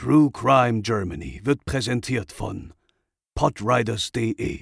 [0.00, 2.72] True Crime Germany wird präsentiert von
[3.34, 4.60] podriders.de,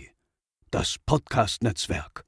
[0.70, 2.24] das Podcast-Netzwerk.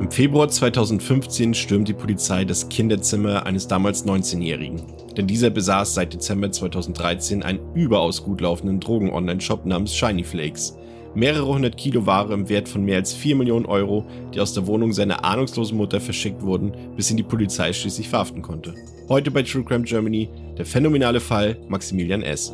[0.00, 4.80] Im Februar 2015 stürmt die Polizei das Kinderzimmer eines damals 19-Jährigen.
[5.18, 10.78] Denn dieser besaß seit Dezember 2013 einen überaus gut laufenden Drogen-Online-Shop namens Shiny Flakes
[11.16, 14.04] mehrere hundert Kilo Ware im Wert von mehr als 4 Millionen Euro,
[14.34, 18.42] die aus der Wohnung seiner ahnungslosen Mutter verschickt wurden, bis ihn die Polizei schließlich verhaften
[18.42, 18.74] konnte.
[19.08, 22.52] Heute bei True Crime Germany der phänomenale Fall Maximilian S.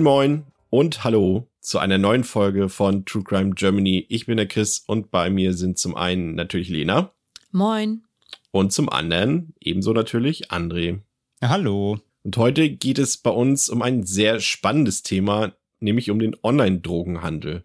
[0.00, 4.06] Moin Moin und Hallo zu einer neuen Folge von True Crime Germany.
[4.08, 7.12] Ich bin der Chris und bei mir sind zum einen natürlich Lena.
[7.52, 8.04] Moin.
[8.50, 11.00] Und zum anderen ebenso natürlich André.
[11.42, 11.98] Hallo.
[12.22, 17.62] Und heute geht es bei uns um ein sehr spannendes Thema, nämlich um den Online-Drogenhandel.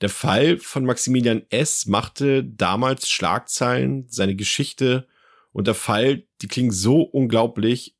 [0.00, 1.84] Der Fall von Maximilian S.
[1.84, 5.06] machte damals Schlagzeilen, seine Geschichte
[5.52, 7.93] und der Fall, die klingen so unglaublich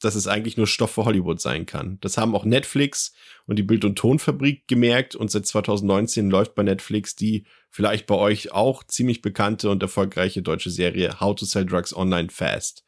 [0.00, 1.98] dass es eigentlich nur Stoff für Hollywood sein kann.
[2.00, 3.12] Das haben auch Netflix
[3.46, 8.14] und die Bild- und Tonfabrik gemerkt und seit 2019 läuft bei Netflix die vielleicht bei
[8.14, 12.84] euch auch ziemlich bekannte und erfolgreiche deutsche Serie How to Sell Drugs Online Fast,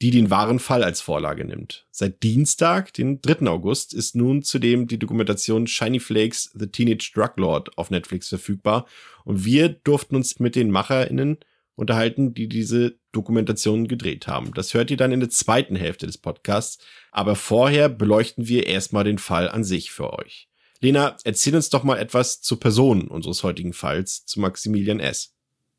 [0.00, 1.86] die den wahren Fall als Vorlage nimmt.
[1.90, 3.46] Seit Dienstag, den 3.
[3.46, 8.86] August, ist nun zudem die Dokumentation Shiny Flakes The Teenage Drug Lord auf Netflix verfügbar
[9.24, 11.38] und wir durften uns mit den MacherInnen
[11.74, 14.52] unterhalten, die diese Dokumentation gedreht haben.
[14.54, 16.78] Das hört ihr dann in der zweiten Hälfte des Podcasts.
[17.10, 20.48] Aber vorher beleuchten wir erstmal den Fall an sich für euch.
[20.80, 25.32] Lena, erzähl uns doch mal etwas zur Person unseres heutigen Falls, zu Maximilian S.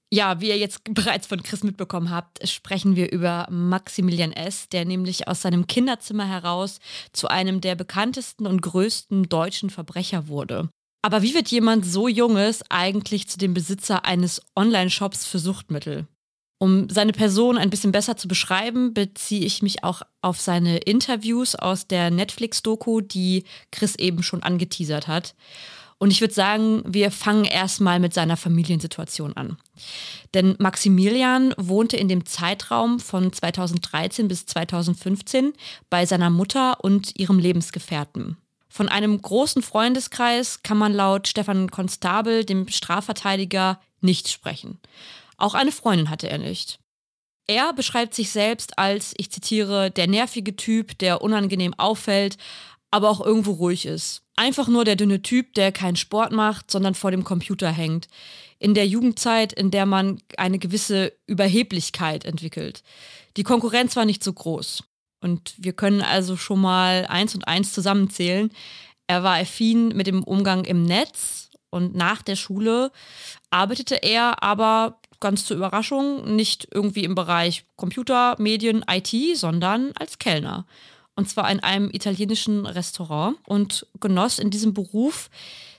[0.10, 4.86] Ja, wie ihr jetzt bereits von Chris mitbekommen habt, sprechen wir über Maximilian S., der
[4.86, 6.80] nämlich aus seinem Kinderzimmer heraus
[7.12, 10.70] zu einem der bekanntesten und größten deutschen Verbrecher wurde.
[11.02, 16.08] Aber wie wird jemand so Junges eigentlich zu dem Besitzer eines Online-Shops für Suchtmittel?
[16.60, 21.56] Um seine Person ein bisschen besser zu beschreiben, beziehe ich mich auch auf seine Interviews
[21.56, 25.36] aus der Netflix-Doku, die Chris eben schon angeteasert hat.
[26.00, 29.58] Und ich würde sagen, wir fangen erstmal mit seiner Familiensituation an.
[30.34, 35.54] Denn Maximilian wohnte in dem Zeitraum von 2013 bis 2015
[35.90, 38.38] bei seiner Mutter und ihrem Lebensgefährten.
[38.70, 44.80] Von einem großen Freundeskreis kann man laut Stefan Konstabel, dem Strafverteidiger, nicht sprechen.
[45.38, 46.80] Auch eine Freundin hatte er nicht.
[47.48, 52.38] Er beschreibt sich selbst als, ich zitiere, der nervige Typ, der unangenehm auffällt,
[52.92, 54.24] aber auch irgendwo ruhig ist.
[54.36, 58.08] Einfach nur der dünne Typ, der keinen Sport macht, sondern vor dem Computer hängt.
[58.60, 62.84] In der Jugendzeit, in der man eine gewisse Überheblichkeit entwickelt.
[63.38, 64.84] Die Konkurrenz war nicht so groß.
[65.22, 68.52] Und wir können also schon mal eins und eins zusammenzählen.
[69.08, 72.92] Er war affin mit dem Umgang im Netz und nach der Schule
[73.50, 80.20] arbeitete er aber ganz zur Überraschung nicht irgendwie im Bereich Computer, Medien, IT, sondern als
[80.20, 80.66] Kellner.
[81.16, 85.30] Und zwar in einem italienischen Restaurant und genoss in diesem Beruf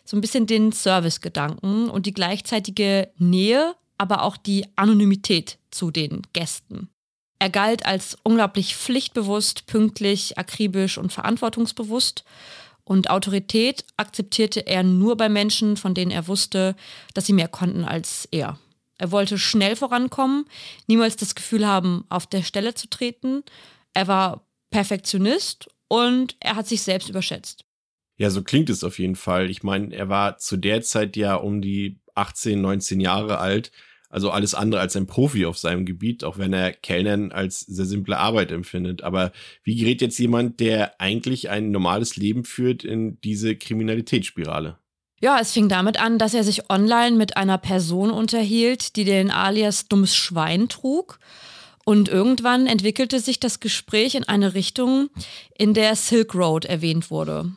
[0.04, 6.22] so ein bisschen den Servicegedanken und die gleichzeitige Nähe, aber auch die Anonymität zu den
[6.32, 6.88] Gästen.
[7.38, 12.24] Er galt als unglaublich pflichtbewusst, pünktlich, akribisch und verantwortungsbewusst.
[12.84, 16.74] Und Autorität akzeptierte er nur bei Menschen, von denen er wusste,
[17.14, 18.58] dass sie mehr konnten als er.
[18.98, 20.44] Er wollte schnell vorankommen,
[20.86, 23.44] niemals das Gefühl haben, auf der Stelle zu treten.
[23.94, 27.64] Er war Perfektionist und er hat sich selbst überschätzt.
[28.16, 29.48] Ja, so klingt es auf jeden Fall.
[29.48, 33.70] Ich meine, er war zu der Zeit ja um die 18, 19 Jahre alt
[34.10, 37.84] also alles andere als ein Profi auf seinem Gebiet, auch wenn er Kellnern als sehr
[37.84, 39.02] simple Arbeit empfindet.
[39.02, 39.32] Aber
[39.64, 44.78] wie gerät jetzt jemand, der eigentlich ein normales Leben führt, in diese Kriminalitätsspirale?
[45.20, 49.30] Ja, es fing damit an, dass er sich online mit einer Person unterhielt, die den
[49.30, 51.18] Alias dummes Schwein trug.
[51.84, 55.08] Und irgendwann entwickelte sich das Gespräch in eine Richtung,
[55.56, 57.50] in der Silk Road erwähnt wurde.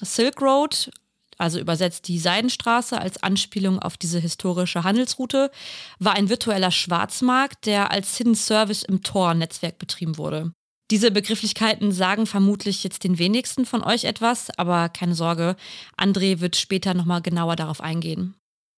[0.00, 0.90] Silk Road,
[1.38, 5.50] also übersetzt die Seidenstraße als Anspielung auf diese historische Handelsroute,
[5.98, 10.52] war ein virtueller Schwarzmarkt, der als Hidden Service im Tor-Netzwerk betrieben wurde.
[10.90, 15.56] Diese Begrifflichkeiten sagen vermutlich jetzt den wenigsten von euch etwas, aber keine Sorge,
[15.96, 18.34] André wird später nochmal genauer darauf eingehen.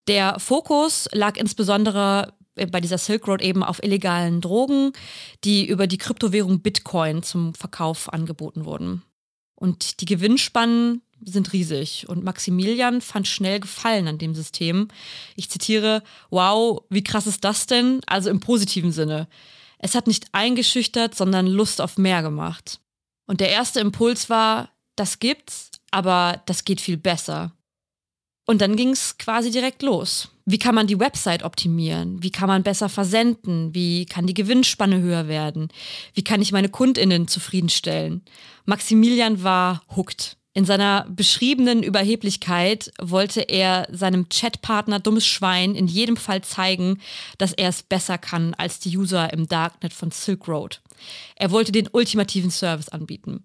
[0.08, 4.93] Der Fokus lag insbesondere bei dieser Silk Road eben auf illegalen Drogen,
[5.44, 9.02] die über die Kryptowährung Bitcoin zum Verkauf angeboten wurden.
[9.55, 14.88] Und die Gewinnspannen sind riesig und Maximilian fand schnell Gefallen an dem System.
[15.37, 18.00] Ich zitiere, wow, wie krass ist das denn?
[18.06, 19.28] Also im positiven Sinne.
[19.78, 22.80] Es hat nicht eingeschüchtert, sondern Lust auf mehr gemacht.
[23.26, 27.52] Und der erste Impuls war, das gibt's, aber das geht viel besser.
[28.46, 30.30] Und dann ging es quasi direkt los.
[30.46, 32.22] Wie kann man die Website optimieren?
[32.22, 33.75] Wie kann man besser versenden?
[33.75, 35.69] Wie kann die Gewinnspanne höher werden?
[36.14, 38.22] Wie kann ich meine Kundinnen zufriedenstellen?
[38.64, 40.38] Maximilian war hooked.
[40.54, 47.00] In seiner beschriebenen Überheblichkeit wollte er seinem Chatpartner dummes Schwein in jedem Fall zeigen,
[47.36, 50.80] dass er es besser kann als die User im Darknet von Silk Road.
[51.36, 53.44] Er wollte den ultimativen Service anbieten.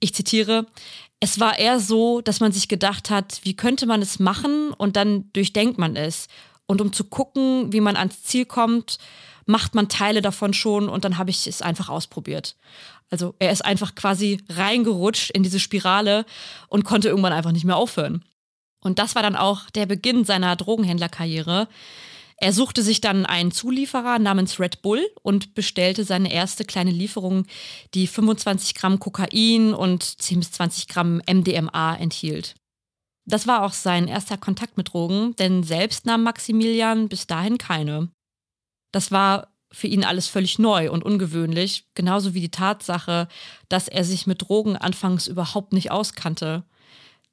[0.00, 0.66] Ich zitiere,
[1.20, 4.96] es war eher so, dass man sich gedacht hat, wie könnte man es machen und
[4.96, 6.28] dann durchdenkt man es.
[6.66, 8.98] Und um zu gucken, wie man ans Ziel kommt,
[9.46, 12.54] macht man Teile davon schon und dann habe ich es einfach ausprobiert.
[13.10, 16.26] Also er ist einfach quasi reingerutscht in diese Spirale
[16.68, 18.24] und konnte irgendwann einfach nicht mehr aufhören.
[18.80, 21.68] Und das war dann auch der Beginn seiner Drogenhändlerkarriere.
[22.40, 27.46] Er suchte sich dann einen Zulieferer namens Red Bull und bestellte seine erste kleine Lieferung,
[27.94, 32.54] die 25 Gramm Kokain und 10 bis 20 Gramm MDMA enthielt.
[33.24, 38.08] Das war auch sein erster Kontakt mit Drogen, denn selbst nahm Maximilian bis dahin keine.
[38.92, 43.28] Das war für ihn alles völlig neu und ungewöhnlich, genauso wie die Tatsache,
[43.68, 46.64] dass er sich mit Drogen anfangs überhaupt nicht auskannte.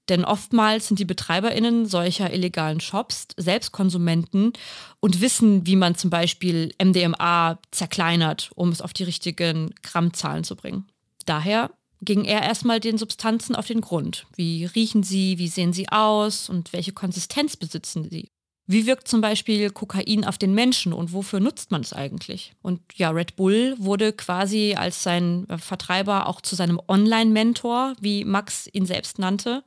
[0.09, 4.53] Denn oftmals sind die BetreiberInnen solcher illegalen Shops selbst Konsumenten
[4.99, 10.55] und wissen, wie man zum Beispiel MDMA zerkleinert, um es auf die richtigen Grammzahlen zu
[10.55, 10.85] bringen.
[11.25, 11.71] Daher
[12.01, 14.27] ging er erstmal den Substanzen auf den Grund.
[14.35, 18.29] Wie riechen sie, wie sehen sie aus und welche Konsistenz besitzen sie?
[18.67, 22.53] Wie wirkt zum Beispiel Kokain auf den Menschen und wofür nutzt man es eigentlich?
[22.63, 28.67] Und ja, Red Bull wurde quasi als sein Vertreiber auch zu seinem Online-Mentor, wie Max
[28.73, 29.63] ihn selbst nannte.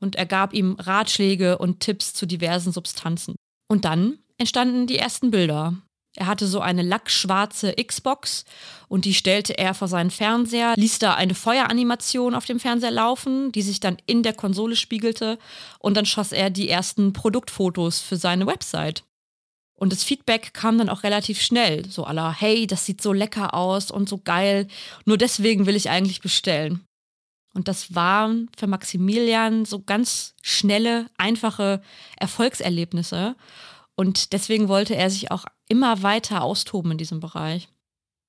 [0.00, 3.36] Und er gab ihm Ratschläge und Tipps zu diversen Substanzen.
[3.68, 5.74] Und dann entstanden die ersten Bilder.
[6.16, 8.44] Er hatte so eine lackschwarze Xbox
[8.88, 13.50] und die stellte er vor seinen Fernseher, ließ da eine Feueranimation auf dem Fernseher laufen,
[13.50, 15.38] die sich dann in der Konsole spiegelte
[15.80, 19.02] und dann schoss er die ersten Produktfotos für seine Website.
[19.76, 23.54] Und das Feedback kam dann auch relativ schnell, so aller, hey, das sieht so lecker
[23.54, 24.68] aus und so geil,
[25.04, 26.84] nur deswegen will ich eigentlich bestellen.
[27.54, 31.82] Und das waren für Maximilian so ganz schnelle, einfache
[32.16, 33.36] Erfolgserlebnisse.
[33.96, 37.68] Und deswegen wollte er sich auch immer weiter austoben in diesem Bereich.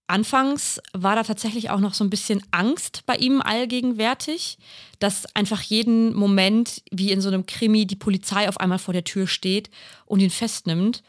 [0.07, 4.59] Anfangs war da tatsächlich auch noch so ein bisschen Angst bei ihm allgegenwärtig,
[4.99, 9.03] dass einfach jeden Moment, wie in so einem Krimi, die Polizei auf einmal vor der
[9.03, 9.71] Tür steht
[10.05, 11.01] und ihn festnimmt.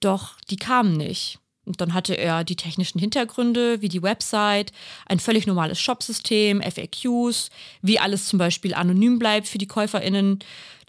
[0.00, 1.38] Doch die kamen nicht.
[1.66, 4.72] Und dann hatte er die technischen Hintergründe, wie die Website,
[5.06, 7.50] ein völlig normales Shopsystem, FAQs,
[7.82, 10.38] wie alles zum Beispiel anonym bleibt für die KäuferInnen.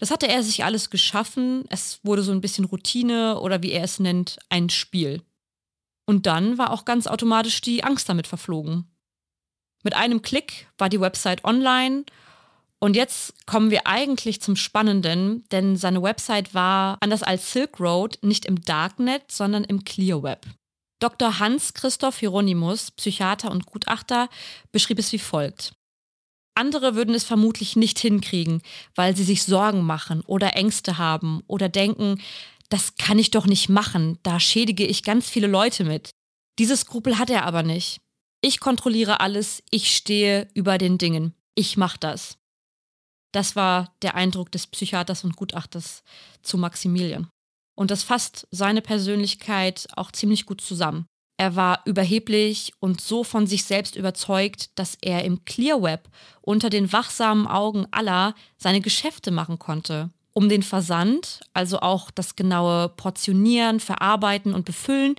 [0.02, 1.64] Das hatte er sich alles geschaffen.
[1.68, 5.22] Es wurde so ein bisschen Routine oder wie er es nennt, ein Spiel.
[6.06, 8.90] Und dann war auch ganz automatisch die Angst damit verflogen.
[9.84, 12.04] Mit einem Klick war die Website online
[12.80, 18.18] und jetzt kommen wir eigentlich zum Spannenden, denn seine Website war, anders als Silk Road,
[18.22, 20.46] nicht im Darknet, sondern im Clear Web.
[20.98, 21.38] Dr.
[21.38, 24.28] Hans-Christoph Hieronymus, Psychiater und Gutachter,
[24.72, 25.76] beschrieb es wie folgt.
[26.54, 28.62] Andere würden es vermutlich nicht hinkriegen,
[28.94, 32.20] weil sie sich Sorgen machen oder Ängste haben oder denken,
[32.68, 36.10] das kann ich doch nicht machen, da schädige ich ganz viele Leute mit.
[36.58, 38.00] Diese Skrupel hat er aber nicht.
[38.42, 41.34] Ich kontrolliere alles, ich stehe über den Dingen.
[41.54, 42.38] Ich mach das.
[43.32, 46.02] Das war der Eindruck des Psychiaters und Gutachters
[46.42, 47.28] zu Maximilian.
[47.74, 51.06] Und das fasst seine Persönlichkeit auch ziemlich gut zusammen.
[51.42, 56.08] Er war überheblich und so von sich selbst überzeugt, dass er im Clear Web
[56.40, 60.10] unter den wachsamen Augen aller seine Geschäfte machen konnte.
[60.34, 65.16] Um den Versand, also auch das genaue Portionieren, Verarbeiten und Befüllen,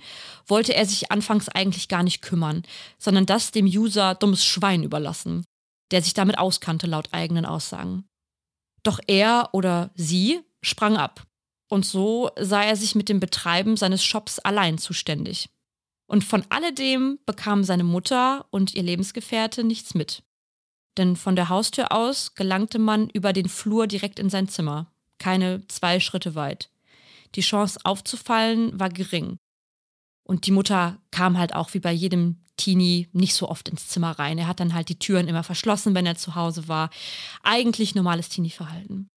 [0.48, 2.64] wollte er sich anfangs eigentlich gar nicht kümmern,
[2.98, 5.44] sondern das dem User dummes Schwein überlassen,
[5.92, 8.06] der sich damit auskannte laut eigenen Aussagen.
[8.84, 11.26] Doch er oder sie sprang ab.
[11.70, 15.50] Und so sah er sich mit dem Betreiben seines Shops allein zuständig.
[16.14, 20.22] Und von alledem bekam seine Mutter und ihr Lebensgefährte nichts mit.
[20.96, 25.68] Denn von der Haustür aus gelangte man über den Flur direkt in sein Zimmer, keine
[25.70, 26.70] zwei Schritte weit.
[27.34, 29.38] Die Chance aufzufallen war gering.
[30.24, 34.12] Und die Mutter kam halt auch wie bei jedem Teenie nicht so oft ins Zimmer
[34.12, 34.38] rein.
[34.38, 36.92] Er hat dann halt die Türen immer verschlossen, wenn er zu Hause war.
[37.42, 39.10] Eigentlich normales Teenie-Verhalten.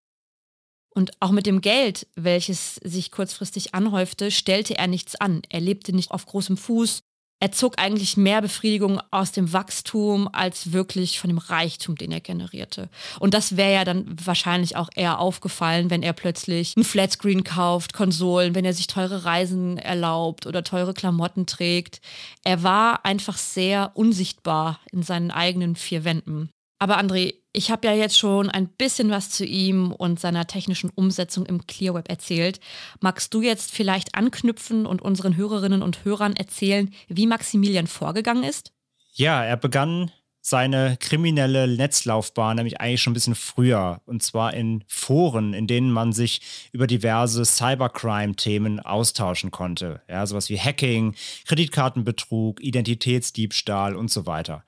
[0.96, 5.42] Und auch mit dem Geld, welches sich kurzfristig anhäufte, stellte er nichts an.
[5.50, 7.00] Er lebte nicht auf großem Fuß.
[7.38, 12.22] Er zog eigentlich mehr Befriedigung aus dem Wachstum als wirklich von dem Reichtum, den er
[12.22, 12.88] generierte.
[13.20, 17.92] Und das wäre ja dann wahrscheinlich auch eher aufgefallen, wenn er plötzlich ein Flatscreen kauft,
[17.92, 22.00] Konsolen, wenn er sich teure Reisen erlaubt oder teure Klamotten trägt.
[22.42, 26.48] Er war einfach sehr unsichtbar in seinen eigenen vier Wänden.
[26.78, 30.90] Aber André, ich habe ja jetzt schon ein bisschen was zu ihm und seiner technischen
[30.90, 32.60] Umsetzung im Clearweb erzählt.
[33.00, 38.72] Magst du jetzt vielleicht anknüpfen und unseren Hörerinnen und Hörern erzählen, wie Maximilian vorgegangen ist?
[39.14, 40.10] Ja, er begann
[40.42, 44.02] seine kriminelle Netzlaufbahn nämlich eigentlich schon ein bisschen früher.
[44.04, 46.42] Und zwar in Foren, in denen man sich
[46.72, 50.02] über diverse Cybercrime-Themen austauschen konnte.
[50.08, 51.16] Ja, sowas wie Hacking,
[51.46, 54.62] Kreditkartenbetrug, Identitätsdiebstahl und so weiter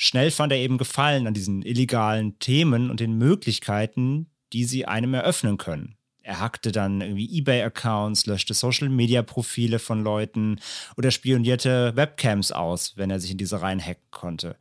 [0.00, 5.12] schnell fand er eben Gefallen an diesen illegalen Themen und den Möglichkeiten, die sie einem
[5.12, 5.96] eröffnen können.
[6.22, 10.58] Er hackte dann irgendwie eBay-Accounts, löschte Social-Media-Profile von Leuten
[10.96, 14.56] oder spionierte Webcams aus, wenn er sich in diese Reihen hacken konnte.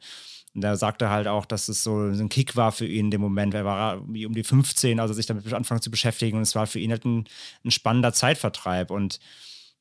[0.53, 3.21] Und er sagte halt auch, dass es so ein Kick war für ihn in dem
[3.21, 3.53] Moment.
[3.53, 6.35] Er war um die 15, also sich damit anfangen zu beschäftigen.
[6.37, 7.25] Und es war für ihn halt ein,
[7.63, 8.91] ein spannender Zeitvertreib.
[8.91, 9.19] Und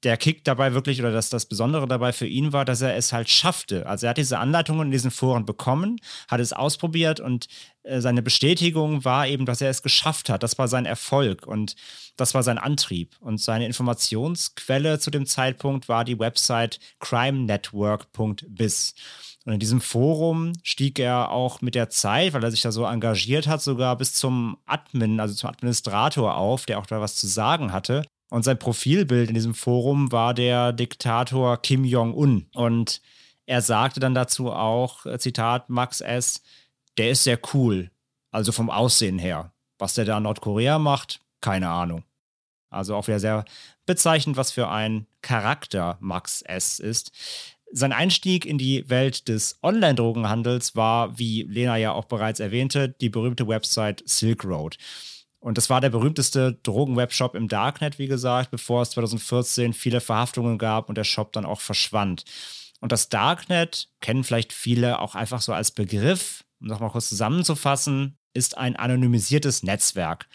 [0.04, 3.12] der Kick dabei wirklich oder das, das Besondere dabei für ihn war, dass er es
[3.12, 3.86] halt schaffte.
[3.86, 5.96] Also er hat diese Anleitungen in diesen Foren bekommen,
[6.28, 7.48] hat es ausprobiert und
[7.82, 10.42] äh, seine Bestätigung war eben, dass er es geschafft hat.
[10.42, 11.74] Das war sein Erfolg und
[12.16, 13.16] das war sein Antrieb.
[13.20, 18.94] Und seine Informationsquelle zu dem Zeitpunkt war die Website crimenetwork.biz.
[19.44, 22.84] Und in diesem Forum stieg er auch mit der Zeit, weil er sich da so
[22.84, 27.26] engagiert hat, sogar bis zum Admin, also zum Administrator auf, der auch da was zu
[27.26, 28.02] sagen hatte.
[28.30, 32.46] Und sein Profilbild in diesem Forum war der Diktator Kim Jong-un.
[32.54, 33.00] Und
[33.46, 36.42] er sagte dann dazu auch, äh, Zitat, Max S.,
[36.98, 37.90] der ist sehr cool,
[38.30, 39.52] also vom Aussehen her.
[39.78, 42.04] Was der da in Nordkorea macht, keine Ahnung.
[42.70, 43.44] Also auch wieder sehr
[43.86, 46.78] bezeichnend, was für ein Charakter Max S.
[46.78, 47.12] ist.
[47.70, 53.08] Sein Einstieg in die Welt des Online-Drogenhandels war, wie Lena ja auch bereits erwähnte, die
[53.08, 54.76] berühmte Website Silk Road.
[55.40, 60.58] Und das war der berühmteste Drogenwebshop im Darknet, wie gesagt, bevor es 2014 viele Verhaftungen
[60.58, 62.24] gab und der Shop dann auch verschwand.
[62.80, 67.08] Und das Darknet kennen vielleicht viele auch einfach so als Begriff, um das mal kurz
[67.08, 70.28] zusammenzufassen, ist ein anonymisiertes Netzwerk.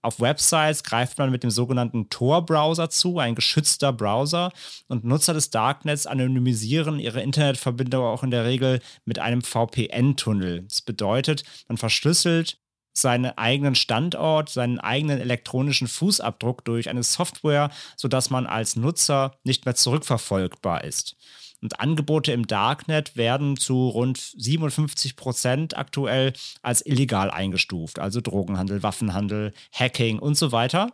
[0.00, 4.52] Auf Websites greift man mit dem sogenannten Tor-Browser zu, ein geschützter Browser,
[4.86, 10.62] und Nutzer des Darknets anonymisieren ihre Internetverbindung auch in der Regel mit einem VPN-Tunnel.
[10.68, 12.58] Das bedeutet, man verschlüsselt
[13.00, 19.64] seinen eigenen Standort, seinen eigenen elektronischen Fußabdruck durch eine Software, sodass man als Nutzer nicht
[19.64, 21.16] mehr zurückverfolgbar ist.
[21.60, 28.82] Und Angebote im Darknet werden zu rund 57 Prozent aktuell als illegal eingestuft, also Drogenhandel,
[28.82, 30.92] Waffenhandel, Hacking und so weiter.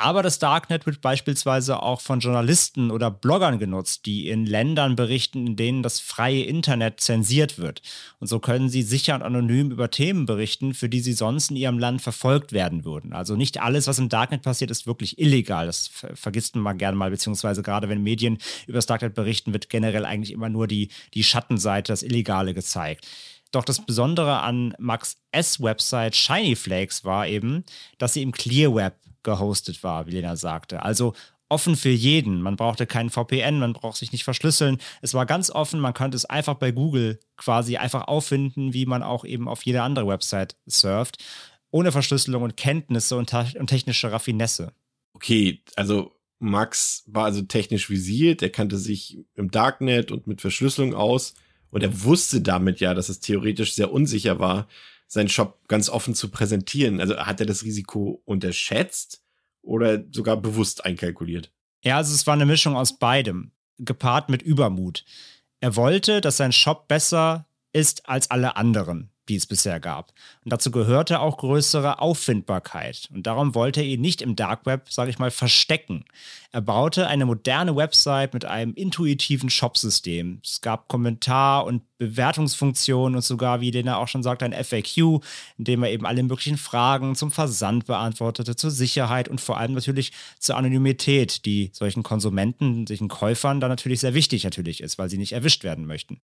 [0.00, 5.44] Aber das Darknet wird beispielsweise auch von Journalisten oder Bloggern genutzt, die in Ländern berichten,
[5.44, 7.82] in denen das freie Internet zensiert wird.
[8.20, 11.56] Und so können sie sicher und anonym über Themen berichten, für die sie sonst in
[11.56, 13.12] ihrem Land verfolgt werden würden.
[13.12, 15.66] Also nicht alles, was im Darknet passiert, ist wirklich illegal.
[15.66, 18.38] Das vergisst man gerne mal, beziehungsweise gerade wenn Medien
[18.68, 23.04] über das Darknet berichten, wird generell eigentlich immer nur die, die Schattenseite, das Illegale gezeigt.
[23.50, 25.60] Doch das Besondere an Max S.
[25.60, 27.64] Website Shiny Flakes war eben,
[27.96, 28.94] dass sie im Clear Web
[29.28, 30.82] gehostet war, wie Lena sagte.
[30.82, 31.14] Also
[31.48, 32.42] offen für jeden.
[32.42, 34.78] Man brauchte keinen VPN, man braucht sich nicht verschlüsseln.
[35.02, 39.02] Es war ganz offen, man konnte es einfach bei Google quasi einfach auffinden, wie man
[39.02, 41.24] auch eben auf jede andere Website surft,
[41.70, 44.72] ohne Verschlüsselung und Kenntnisse und, und technische Raffinesse.
[45.14, 50.94] Okay, also Max war also technisch visiert, er kannte sich im Darknet und mit Verschlüsselung
[50.94, 51.34] aus
[51.70, 54.68] und er wusste damit ja, dass es theoretisch sehr unsicher war,
[55.08, 57.00] seinen Shop ganz offen zu präsentieren.
[57.00, 59.24] Also hat er das Risiko unterschätzt
[59.62, 61.52] oder sogar bewusst einkalkuliert?
[61.82, 65.04] Ja, also es war eine Mischung aus beidem, gepaart mit Übermut.
[65.60, 70.12] Er wollte, dass sein Shop besser ist als alle anderen die es bisher gab.
[70.44, 73.08] Und dazu gehörte auch größere Auffindbarkeit.
[73.12, 76.04] Und darum wollte er ihn nicht im Dark Web, sage ich mal, verstecken.
[76.50, 80.40] Er baute eine moderne Website mit einem intuitiven Shopsystem.
[80.42, 85.20] Es gab Kommentar- und Bewertungsfunktionen und sogar, wie Lena auch schon sagt, ein FAQ,
[85.58, 89.74] in dem er eben alle möglichen Fragen zum Versand beantwortete, zur Sicherheit und vor allem
[89.74, 95.10] natürlich zur Anonymität, die solchen Konsumenten, solchen Käufern da natürlich sehr wichtig natürlich ist, weil
[95.10, 96.20] sie nicht erwischt werden möchten.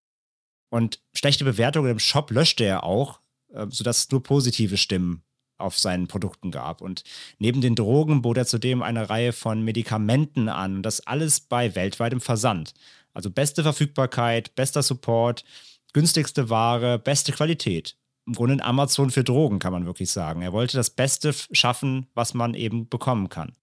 [0.69, 3.19] Und schlechte Bewertungen im Shop löschte er auch,
[3.53, 5.23] äh, sodass es nur positive Stimmen
[5.57, 6.81] auf seinen Produkten gab.
[6.81, 7.03] Und
[7.39, 10.83] neben den Drogen bot er zudem eine Reihe von Medikamenten an.
[10.83, 12.73] Das alles bei weltweitem Versand.
[13.13, 15.45] Also beste Verfügbarkeit, bester Support,
[15.93, 17.95] günstigste Ware, beste Qualität.
[18.27, 20.41] Im Grunde ein Amazon für Drogen, kann man wirklich sagen.
[20.41, 23.53] Er wollte das Beste schaffen, was man eben bekommen kann.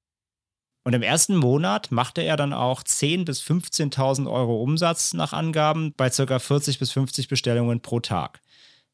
[0.84, 5.94] Und im ersten Monat machte er dann auch 10.000 bis 15.000 Euro Umsatz nach Angaben
[5.96, 6.38] bei ca.
[6.38, 8.40] 40 bis 50 Bestellungen pro Tag.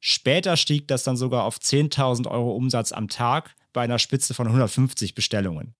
[0.00, 4.46] Später stieg das dann sogar auf 10.000 Euro Umsatz am Tag bei einer Spitze von
[4.46, 5.74] 150 Bestellungen.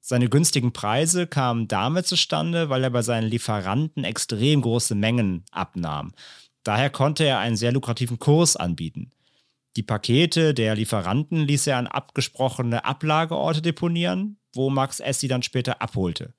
[0.00, 6.12] Seine günstigen Preise kamen damit zustande, weil er bei seinen Lieferanten extrem große Mengen abnahm.
[6.62, 9.10] Daher konnte er einen sehr lukrativen Kurs anbieten.
[9.76, 15.20] Die Pakete der Lieferanten ließ er an abgesprochene Ablageorte deponieren, wo Max S.
[15.20, 16.32] sie dann später abholte.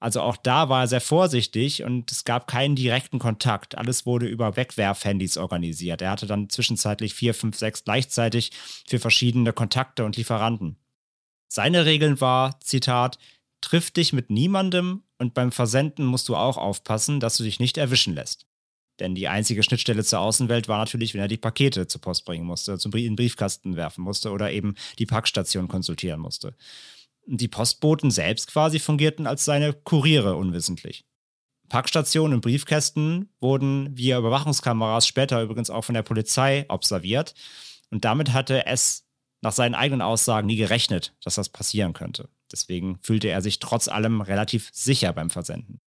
[0.00, 3.76] Also auch da war er sehr vorsichtig und es gab keinen direkten Kontakt.
[3.76, 6.02] Alles wurde über Wegwerfhandys organisiert.
[6.02, 8.52] Er hatte dann zwischenzeitlich vier, fünf, sechs gleichzeitig
[8.86, 10.76] für verschiedene Kontakte und Lieferanten.
[11.48, 13.18] Seine Regeln war, Zitat,
[13.60, 17.76] triff dich mit niemandem und beim Versenden musst du auch aufpassen, dass du dich nicht
[17.76, 18.46] erwischen lässt.
[19.00, 22.44] Denn die einzige Schnittstelle zur Außenwelt war natürlich, wenn er die Pakete zur Post bringen
[22.44, 26.54] musste, zum in den Briefkasten werfen musste oder eben die Packstation konsultieren musste.
[27.30, 31.04] Die Postboten selbst quasi fungierten als seine Kuriere unwissentlich.
[31.68, 37.34] Packstationen und Briefkästen wurden via Überwachungskameras später übrigens auch von der Polizei observiert.
[37.90, 39.04] Und damit hatte es
[39.42, 42.30] nach seinen eigenen Aussagen nie gerechnet, dass das passieren könnte.
[42.50, 45.80] Deswegen fühlte er sich trotz allem relativ sicher beim Versenden.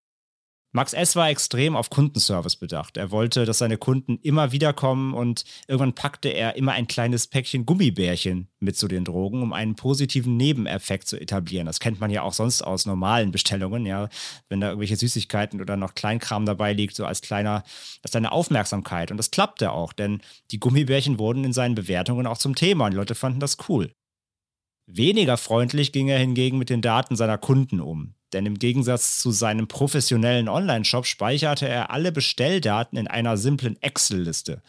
[0.74, 1.18] Max S.
[1.18, 2.96] war extrem auf Kundenservice bedacht.
[2.96, 7.28] Er wollte, dass seine Kunden immer wieder kommen und irgendwann packte er immer ein kleines
[7.28, 11.66] Päckchen Gummibärchen mit zu den Drogen, um einen positiven Nebeneffekt zu etablieren.
[11.66, 14.08] Das kennt man ja auch sonst aus normalen Bestellungen, ja.
[14.48, 17.64] Wenn da irgendwelche Süßigkeiten oder noch Kleinkram dabei liegt, so als kleiner,
[18.02, 19.12] als deine Aufmerksamkeit.
[19.12, 22.92] Und das klappte auch, denn die Gummibärchen wurden in seinen Bewertungen auch zum Thema und
[22.92, 23.92] die Leute fanden das cool.
[24.88, 28.16] Weniger freundlich ging er hingegen mit den Daten seiner Kunden um.
[28.34, 34.62] Denn im Gegensatz zu seinem professionellen Online-Shop speicherte er alle Bestelldaten in einer simplen Excel-Liste.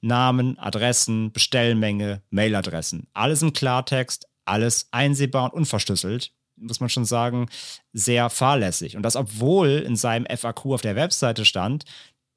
[0.00, 3.06] Namen, Adressen, Bestellmenge, Mailadressen.
[3.14, 6.32] Alles im Klartext, alles einsehbar und unverschlüsselt.
[6.56, 7.48] Muss man schon sagen,
[7.92, 8.96] sehr fahrlässig.
[8.96, 11.84] Und das, obwohl in seinem FAQ auf der Webseite stand,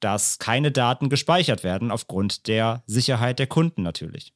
[0.00, 4.32] dass keine Daten gespeichert werden, aufgrund der Sicherheit der Kunden natürlich.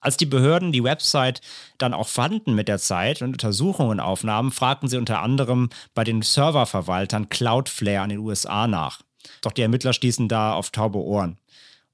[0.00, 1.40] Als die Behörden die Website
[1.78, 6.22] dann auch fanden mit der Zeit und Untersuchungen aufnahmen, fragten sie unter anderem bei den
[6.22, 9.00] Serververwaltern Cloudflare in den USA nach.
[9.42, 11.38] Doch die Ermittler stießen da auf taube Ohren.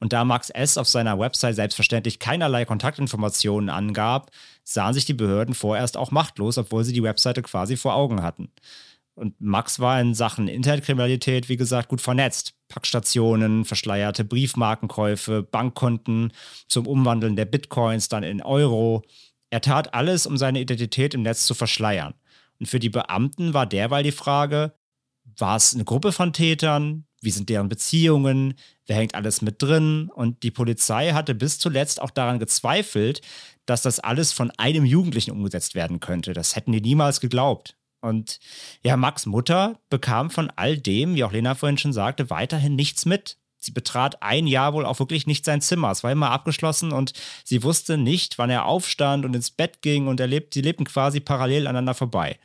[0.02, 0.78] Und da Max S.
[0.78, 4.32] auf seiner Website selbstverständlich keinerlei Kontaktinformationen angab,
[4.64, 8.50] sahen sich die Behörden vorerst auch machtlos, obwohl sie die Webseite quasi vor Augen hatten.
[9.14, 12.54] Und Max war in Sachen Internetkriminalität, wie gesagt, gut vernetzt.
[12.68, 16.32] Packstationen, verschleierte Briefmarkenkäufe, Bankkonten
[16.66, 19.02] zum Umwandeln der Bitcoins dann in Euro.
[19.50, 22.14] Er tat alles, um seine Identität im Netz zu verschleiern.
[22.58, 24.72] Und für die Beamten war derweil die Frage,
[25.36, 27.04] war es eine Gruppe von Tätern?
[27.20, 28.54] Wie sind deren Beziehungen?
[28.86, 30.10] Wer hängt alles mit drin?
[30.12, 33.20] Und die Polizei hatte bis zuletzt auch daran gezweifelt,
[33.66, 36.32] dass das alles von einem Jugendlichen umgesetzt werden könnte.
[36.32, 37.76] Das hätten die niemals geglaubt.
[38.02, 38.40] Und
[38.82, 43.06] ja, Max Mutter bekam von all dem, wie auch Lena vorhin schon sagte, weiterhin nichts
[43.06, 43.38] mit.
[43.58, 45.92] Sie betrat ein Jahr wohl auch wirklich nicht sein Zimmer.
[45.92, 47.12] Es war immer abgeschlossen und
[47.44, 50.84] sie wusste nicht, wann er aufstand und ins Bett ging und er lebt, sie lebten
[50.84, 52.40] quasi parallel aneinander vorbei.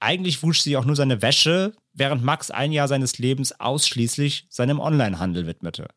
[0.00, 4.80] Eigentlich wusch sie auch nur seine Wäsche, während Max ein Jahr seines Lebens ausschließlich seinem
[4.80, 5.88] Onlinehandel widmete.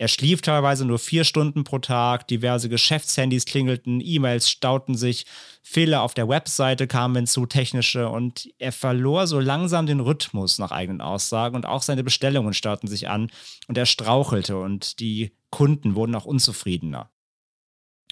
[0.00, 5.26] Er schlief teilweise nur vier Stunden pro Tag, diverse Geschäftshandys klingelten, E-Mails stauten sich,
[5.60, 10.70] Fehler auf der Webseite kamen hinzu, technische, und er verlor so langsam den Rhythmus nach
[10.70, 13.30] eigenen Aussagen und auch seine Bestellungen stauten sich an
[13.66, 17.10] und er strauchelte und die Kunden wurden auch unzufriedener.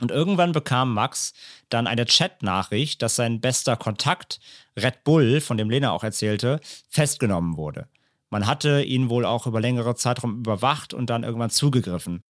[0.01, 1.35] Und irgendwann bekam Max
[1.69, 4.41] dann eine Chat-Nachricht, dass sein bester Kontakt,
[4.77, 7.89] Red Bull, von dem Lena auch erzählte, festgenommen wurde.
[8.31, 12.23] Man hatte ihn wohl auch über längere Zeitraum überwacht und dann irgendwann zugegriffen.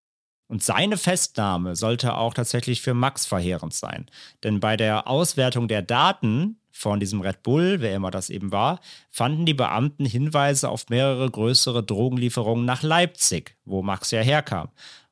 [0.48, 4.06] Und seine Festnahme sollte auch tatsächlich für Max verheerend sein.
[4.44, 8.80] Denn bei der Auswertung der Daten von diesem Red Bull, wer immer das eben war,
[9.10, 14.68] fanden die Beamten Hinweise auf mehrere größere Drogenlieferungen nach Leipzig, wo Max ja herkam.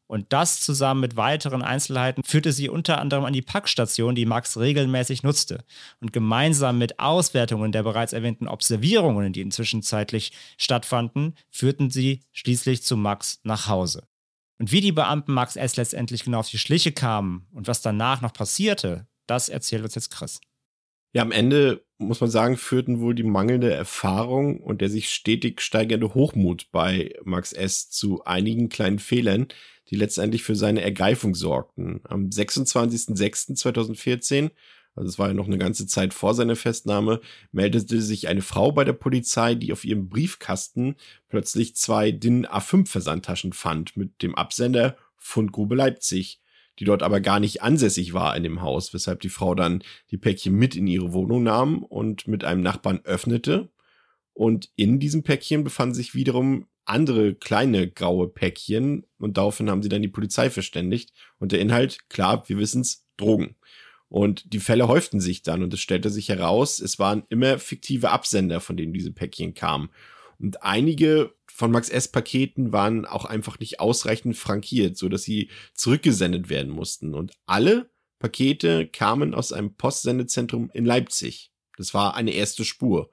[0.06, 4.58] Und das zusammen mit weiteren Einzelheiten führte sie unter anderem an die Packstation, die Max
[4.58, 5.64] regelmäßig nutzte.
[6.00, 12.82] Und gemeinsam mit Auswertungen der bereits erwähnten Observierungen, die inzwischen zeitlich stattfanden, führten sie schließlich
[12.82, 14.06] zu Max nach Hause.
[14.58, 15.76] Und wie die Beamten Max S.
[15.76, 20.10] letztendlich genau auf die Schliche kamen und was danach noch passierte, das erzählt uns jetzt
[20.10, 20.40] Chris.
[21.14, 25.60] Ja, am Ende muss man sagen, führten wohl die mangelnde Erfahrung und der sich stetig
[25.60, 27.88] steigernde Hochmut bei Max S.
[27.88, 29.46] zu einigen kleinen Fehlern,
[29.90, 32.00] die letztendlich für seine Ergreifung sorgten.
[32.04, 34.50] Am 26.06.2014
[34.96, 38.70] also es war ja noch eine ganze Zeit vor seiner Festnahme, meldete sich eine Frau
[38.70, 40.94] bei der Polizei, die auf ihrem Briefkasten
[41.28, 46.40] plötzlich zwei DIN A5 Versandtaschen fand mit dem Absender Fundgrube Leipzig,
[46.78, 50.18] die dort aber gar nicht ansässig war in dem Haus, weshalb die Frau dann die
[50.18, 53.70] Päckchen mit in ihre Wohnung nahm und mit einem Nachbarn öffnete.
[54.32, 59.88] Und in diesem Päckchen befanden sich wiederum andere kleine graue Päckchen und daraufhin haben sie
[59.88, 61.12] dann die Polizei verständigt.
[61.38, 63.54] Und der Inhalt, klar, wir wissen's, Drogen.
[64.08, 68.10] Und die Fälle häuften sich dann und es stellte sich heraus, es waren immer fiktive
[68.10, 69.88] Absender, von denen diese Päckchen kamen.
[70.38, 72.08] Und einige von Max S.
[72.08, 77.14] Paketen waren auch einfach nicht ausreichend frankiert, so dass sie zurückgesendet werden mussten.
[77.14, 77.88] Und alle
[78.18, 81.52] Pakete kamen aus einem Postsendezentrum in Leipzig.
[81.76, 83.08] Das war eine erste Spur.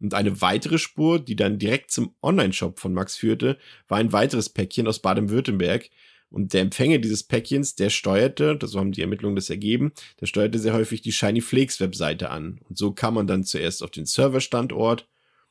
[0.00, 4.48] Und eine weitere Spur, die dann direkt zum Online-Shop von Max führte, war ein weiteres
[4.48, 5.88] Päckchen aus Baden-Württemberg.
[6.30, 10.58] Und der Empfänger dieses Päckchens, der steuerte, so haben die Ermittlungen das ergeben, der steuerte
[10.58, 12.58] sehr häufig die Shiny Flakes Webseite an.
[12.68, 15.06] Und so kam man dann zuerst auf den Serverstandort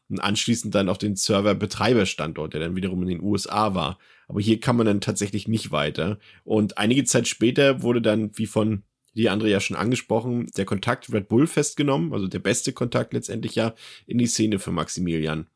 [0.09, 3.97] und anschließend dann auf den Serverbetreiberstandort, der dann wiederum in den USA war.
[4.27, 6.19] Aber hier kann man dann tatsächlich nicht weiter.
[6.43, 8.83] Und einige Zeit später wurde dann, wie von
[9.15, 13.55] die André ja schon angesprochen, der Kontakt Red Bull festgenommen, also der beste Kontakt letztendlich
[13.55, 13.75] ja
[14.07, 15.47] in die Szene für Maximilian.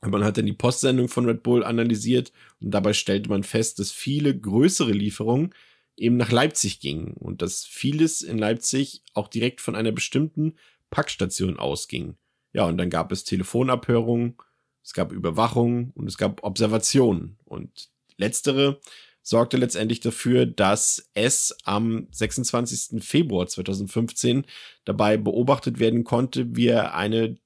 [0.00, 3.78] Und man hat dann die Postsendung von Red Bull analysiert und dabei stellte man fest,
[3.78, 5.52] dass viele größere Lieferungen
[5.96, 10.54] eben nach Leipzig gingen und dass vieles in Leipzig auch direkt von einer bestimmten
[10.90, 12.16] Packstation ausging.
[12.56, 14.34] Ja, und dann gab es Telefonabhörungen,
[14.82, 17.38] es gab Überwachung und es gab Observationen.
[17.44, 18.80] Und letztere
[19.20, 23.04] sorgte letztendlich dafür, dass es am 26.
[23.04, 24.46] Februar 2015
[24.86, 27.36] dabei beobachtet werden konnte, wie er eine,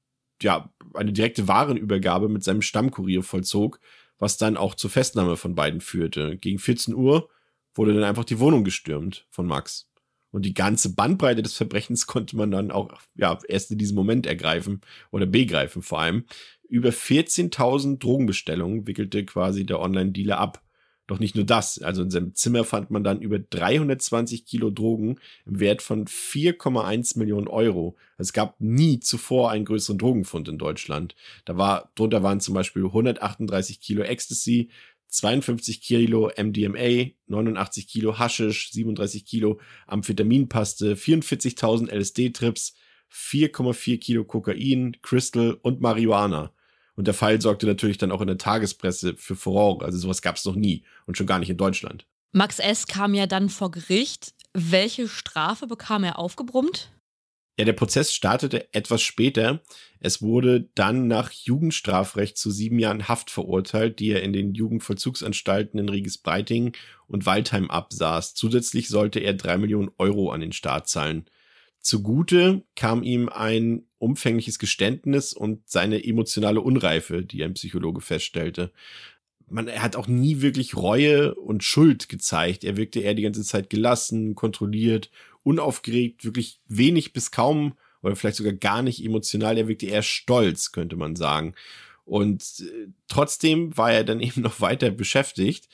[0.41, 3.81] ja, eine direkte Warenübergabe mit seinem Stammkurier vollzog,
[4.21, 6.37] was dann auch zur Festnahme von beiden führte.
[6.37, 7.29] Gegen 14 Uhr
[7.75, 9.90] wurde dann einfach die Wohnung gestürmt von Max.
[10.31, 14.27] Und die ganze Bandbreite des Verbrechens konnte man dann auch ja, erst in diesem Moment
[14.27, 16.25] ergreifen oder begreifen vor allem.
[16.69, 20.63] Über 14.000 Drogenbestellungen wickelte quasi der Online-Dealer ab.
[21.11, 21.83] Doch nicht nur das.
[21.83, 27.19] Also in seinem Zimmer fand man dann über 320 Kilo Drogen im Wert von 4,1
[27.19, 27.97] Millionen Euro.
[28.17, 31.17] Es gab nie zuvor einen größeren Drogenfund in Deutschland.
[31.47, 34.71] Da war, drunter waren zum Beispiel 138 Kilo Ecstasy,
[35.11, 42.75] 52 Kilo MDMA, 89 Kilo Haschisch, 37 Kilo Amphetaminpaste, 44.000 LSD-Trips,
[43.13, 46.53] 4,4 Kilo Kokain, Crystal und Marihuana.
[46.95, 49.85] Und der Fall sorgte natürlich dann auch in der Tagespresse für Furore.
[49.85, 52.07] Also sowas gab es noch nie und schon gar nicht in Deutschland.
[52.33, 52.87] Max S.
[52.87, 54.35] kam ja dann vor Gericht.
[54.53, 56.93] Welche Strafe bekam er aufgebrummt?
[57.61, 59.61] Ja, der Prozess startete etwas später.
[59.99, 65.79] Es wurde dann nach Jugendstrafrecht zu sieben Jahren Haft verurteilt, die er in den Jugendvollzugsanstalten
[65.79, 66.73] in Regis-Breiting
[67.07, 68.33] und Waldheim absaß.
[68.33, 71.27] Zusätzlich sollte er drei Millionen Euro an den Staat zahlen.
[71.81, 78.73] Zugute kam ihm ein umfängliches Geständnis und seine emotionale Unreife, die ein Psychologe feststellte.
[79.51, 82.65] Man, er hat auch nie wirklich Reue und Schuld gezeigt.
[82.65, 85.11] Er wirkte eher die ganze Zeit gelassen, kontrolliert
[85.43, 89.59] unaufgeregt, wirklich wenig bis kaum oder vielleicht sogar gar nicht emotional.
[89.59, 91.55] Er wirkte eher stolz, könnte man sagen.
[92.05, 95.69] Und äh, trotzdem war er dann eben noch weiter beschäftigt,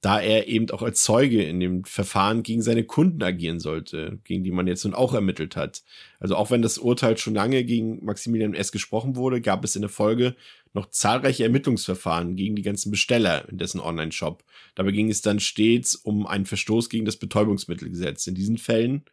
[0.00, 4.42] da er eben auch als Zeuge in dem Verfahren gegen seine Kunden agieren sollte, gegen
[4.42, 5.84] die man jetzt nun auch ermittelt hat.
[6.18, 8.72] Also auch wenn das Urteil schon lange gegen Maximilian S.
[8.72, 10.34] gesprochen wurde, gab es in der Folge
[10.74, 14.44] noch zahlreiche Ermittlungsverfahren gegen die ganzen Besteller in dessen Online-Shop.
[14.74, 18.26] Dabei ging es dann stets um einen Verstoß gegen das Betäubungsmittelgesetz.
[18.26, 19.04] In diesen Fällen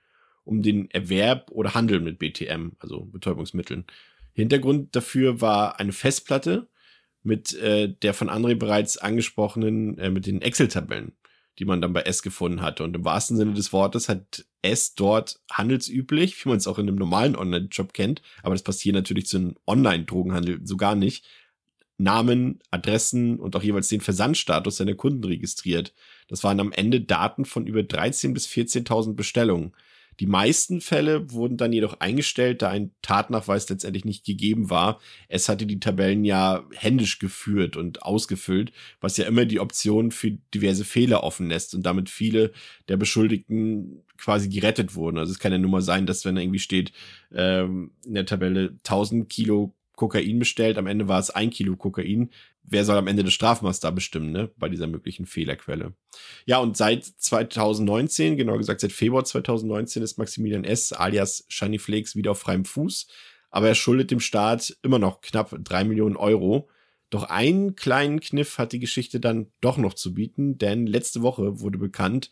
[0.45, 3.85] um den Erwerb oder Handel mit BTM, also Betäubungsmitteln.
[4.33, 6.67] Hintergrund dafür war eine Festplatte
[7.23, 11.11] mit äh, der von André bereits angesprochenen, äh, mit den Excel-Tabellen,
[11.59, 12.83] die man dann bei S gefunden hatte.
[12.83, 16.87] Und im wahrsten Sinne des Wortes hat S dort handelsüblich, wie man es auch in
[16.87, 21.25] einem normalen Online-Shop kennt, aber das passt hier natürlich zu einem Online-Drogenhandel so gar nicht,
[21.99, 25.93] Namen, Adressen und auch jeweils den Versandstatus seiner Kunden registriert.
[26.27, 29.73] Das waren am Ende Daten von über 13.000 bis 14.000 Bestellungen.
[30.19, 34.99] Die meisten Fälle wurden dann jedoch eingestellt, da ein Tatnachweis letztendlich nicht gegeben war.
[35.29, 40.31] Es hatte die Tabellen ja händisch geführt und ausgefüllt, was ja immer die Option für
[40.53, 42.51] diverse Fehler offen lässt und damit viele
[42.89, 45.17] der Beschuldigten quasi gerettet wurden.
[45.17, 46.91] Also es kann ja nur mal sein, dass wenn da irgendwie steht,
[47.33, 52.29] ähm, in der Tabelle 1000 Kilo Kokain bestellt, am Ende war es ein Kilo Kokain.
[52.63, 54.49] Wer soll am Ende das Strafmaß da bestimmen, ne?
[54.55, 55.93] Bei dieser möglichen Fehlerquelle.
[56.45, 60.93] Ja, und seit 2019, genau gesagt seit Februar 2019, ist Maximilian S.
[60.93, 63.07] alias Shiny Flakes wieder auf freiem Fuß.
[63.51, 66.69] Aber er schuldet dem Staat immer noch knapp drei Millionen Euro.
[67.09, 71.59] Doch einen kleinen Kniff hat die Geschichte dann doch noch zu bieten, denn letzte Woche
[71.59, 72.29] wurde bekannt,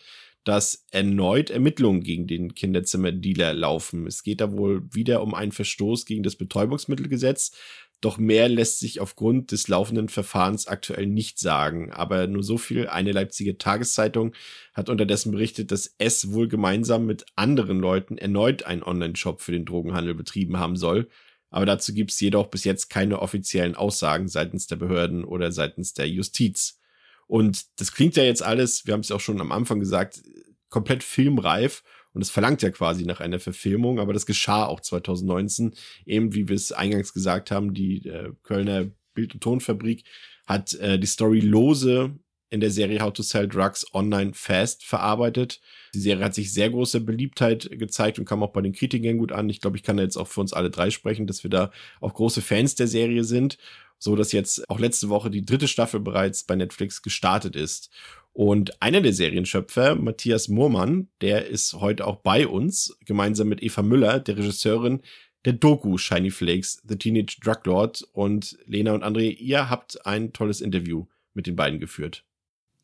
[0.48, 4.08] dass erneut Ermittlungen gegen den Kinderzimmerdealer laufen.
[4.08, 7.52] Es geht da wohl wieder um einen Verstoß gegen das Betäubungsmittelgesetz.
[8.00, 11.92] Doch mehr lässt sich aufgrund des laufenden Verfahrens aktuell nicht sagen.
[11.92, 12.88] Aber nur so viel.
[12.88, 14.34] Eine Leipziger Tageszeitung
[14.74, 19.66] hat unterdessen berichtet, dass es wohl gemeinsam mit anderen Leuten erneut einen Online-Shop für den
[19.66, 21.10] Drogenhandel betrieben haben soll.
[21.50, 25.94] Aber dazu gibt es jedoch bis jetzt keine offiziellen Aussagen seitens der Behörden oder seitens
[25.94, 26.80] der Justiz.
[27.28, 30.22] Und das klingt ja jetzt alles, wir haben es ja auch schon am Anfang gesagt,
[30.70, 31.84] komplett filmreif.
[32.14, 35.76] Und es verlangt ja quasi nach einer Verfilmung, aber das geschah auch 2019.
[36.06, 40.04] Eben wie wir es eingangs gesagt haben, die äh, Kölner Bild- und Tonfabrik
[40.48, 42.18] hat äh, die Story lose
[42.50, 45.60] in der Serie How to Sell Drugs Online Fast verarbeitet.
[45.94, 49.32] Die Serie hat sich sehr große Beliebtheit gezeigt und kam auch bei den Kritikern gut
[49.32, 49.50] an.
[49.50, 52.14] Ich glaube, ich kann jetzt auch für uns alle drei sprechen, dass wir da auch
[52.14, 53.58] große Fans der Serie sind,
[54.00, 57.90] so dass jetzt auch letzte Woche die dritte Staffel bereits bei Netflix gestartet ist.
[58.34, 63.82] Und einer der Serienschöpfer, Matthias Moormann, der ist heute auch bei uns, gemeinsam mit Eva
[63.82, 65.02] Müller, der Regisseurin
[65.46, 68.08] der Doku Shiny Flakes, The Teenage Drug Lord.
[68.12, 72.26] Und Lena und André, ihr habt ein tolles Interview mit den beiden geführt.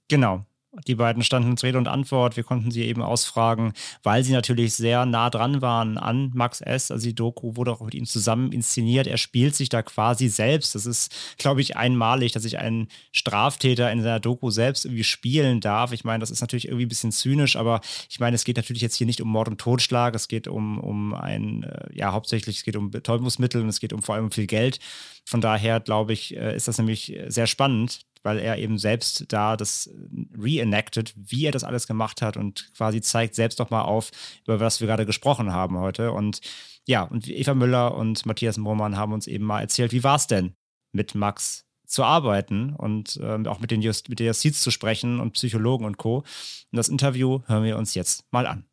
[0.07, 0.45] Genau.
[0.87, 2.35] Die beiden standen uns Rede und Antwort.
[2.35, 6.89] Wir konnten sie eben ausfragen, weil sie natürlich sehr nah dran waren an Max S.
[6.89, 9.05] Also die Doku wurde auch mit ihm zusammen inszeniert.
[9.05, 10.73] Er spielt sich da quasi selbst.
[10.73, 15.59] Das ist, glaube ich, einmalig, dass sich ein Straftäter in der Doku selbst irgendwie spielen
[15.59, 15.91] darf.
[15.91, 18.81] Ich meine, das ist natürlich irgendwie ein bisschen zynisch, aber ich meine, es geht natürlich
[18.81, 20.15] jetzt hier nicht um Mord und Totschlag.
[20.15, 23.93] Es geht um, um ein, äh, ja, hauptsächlich, es geht um Betäubungsmittel und es geht
[23.93, 24.79] um vor allem um viel Geld.
[25.23, 29.55] Von daher, glaube ich, äh, ist das nämlich sehr spannend, weil er eben selbst da
[29.55, 29.89] das
[30.37, 34.11] reenacted, wie er das alles gemacht hat und quasi zeigt selbst doch mal auf,
[34.45, 36.11] über was wir gerade gesprochen haben heute.
[36.11, 36.41] Und
[36.87, 40.27] ja, und Eva Müller und Matthias Mohrmann haben uns eben mal erzählt, wie war es
[40.27, 40.55] denn
[40.91, 45.19] mit Max zu arbeiten und äh, auch mit, den Just mit der Justiz zu sprechen
[45.19, 46.17] und Psychologen und Co.
[46.17, 46.25] Und
[46.71, 48.65] das Interview hören wir uns jetzt mal an.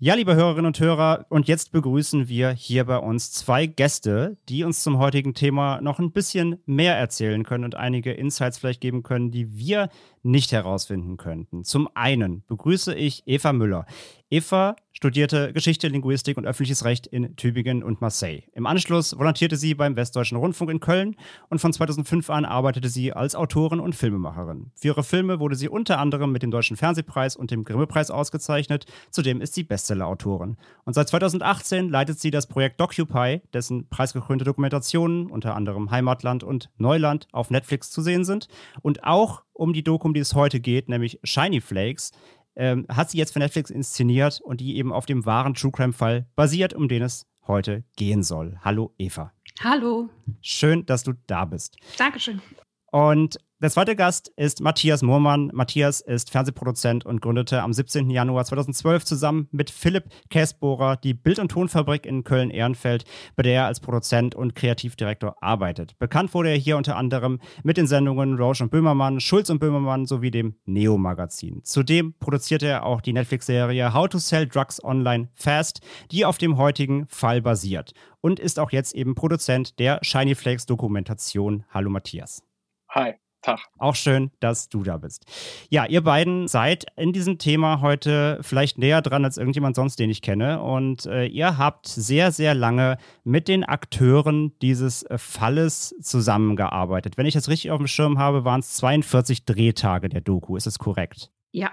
[0.00, 4.62] Ja, liebe Hörerinnen und Hörer, und jetzt begrüßen wir hier bei uns zwei Gäste, die
[4.62, 9.02] uns zum heutigen Thema noch ein bisschen mehr erzählen können und einige Insights vielleicht geben
[9.02, 9.88] können, die wir
[10.22, 11.64] nicht herausfinden könnten.
[11.64, 13.86] Zum einen begrüße ich Eva Müller.
[14.30, 18.42] Eva studierte Geschichte, Linguistik und öffentliches Recht in Tübingen und Marseille.
[18.52, 21.14] Im Anschluss volontierte sie beim Westdeutschen Rundfunk in Köln
[21.50, 24.72] und von 2005 an arbeitete sie als Autorin und Filmemacherin.
[24.74, 28.86] Für ihre Filme wurde sie unter anderem mit dem Deutschen Fernsehpreis und dem Grimme-Preis ausgezeichnet.
[29.12, 30.56] Zudem ist sie Bestsellerautorin.
[30.84, 36.70] Und seit 2018 leitet sie das Projekt DocuPy, dessen preisgekrönte Dokumentationen, unter anderem Heimatland und
[36.76, 38.48] Neuland, auf Netflix zu sehen sind.
[38.82, 42.12] Und auch um die Doku, um die es heute geht, nämlich Shiny Flakes,
[42.58, 46.26] ähm, hat sie jetzt für Netflix inszeniert und die eben auf dem wahren True Crime-Fall
[46.36, 48.58] basiert, um den es heute gehen soll.
[48.62, 49.32] Hallo Eva.
[49.60, 50.10] Hallo.
[50.42, 51.76] Schön, dass du da bist.
[51.96, 52.42] Dankeschön.
[52.90, 55.50] Und der zweite Gast ist Matthias Moormann.
[55.52, 58.08] Matthias ist Fernsehproduzent und gründete am 17.
[58.08, 63.66] Januar 2012 zusammen mit Philipp Käsbohrer die Bild- und Tonfabrik in Köln-Ehrenfeld, bei der er
[63.66, 65.98] als Produzent und Kreativdirektor arbeitet.
[65.98, 70.06] Bekannt wurde er hier unter anderem mit den Sendungen Roche und Böhmermann, Schulz und Böhmermann
[70.06, 71.64] sowie dem Neo-Magazin.
[71.64, 75.80] Zudem produzierte er auch die Netflix-Serie How to Sell Drugs Online Fast,
[76.12, 80.66] die auf dem heutigen Fall basiert und ist auch jetzt eben Produzent der Shiny Flakes
[80.66, 81.64] Dokumentation.
[81.70, 82.44] Hallo Matthias.
[82.90, 83.14] Hi.
[83.48, 83.60] Tag.
[83.78, 85.24] Auch schön, dass du da bist.
[85.70, 90.10] Ja, ihr beiden seid in diesem Thema heute vielleicht näher dran als irgendjemand sonst, den
[90.10, 90.60] ich kenne.
[90.60, 97.16] Und äh, ihr habt sehr, sehr lange mit den Akteuren dieses äh, Falles zusammengearbeitet.
[97.16, 100.56] Wenn ich das richtig auf dem Schirm habe, waren es 42 Drehtage der Doku.
[100.56, 101.30] Ist das korrekt?
[101.50, 101.70] Ja.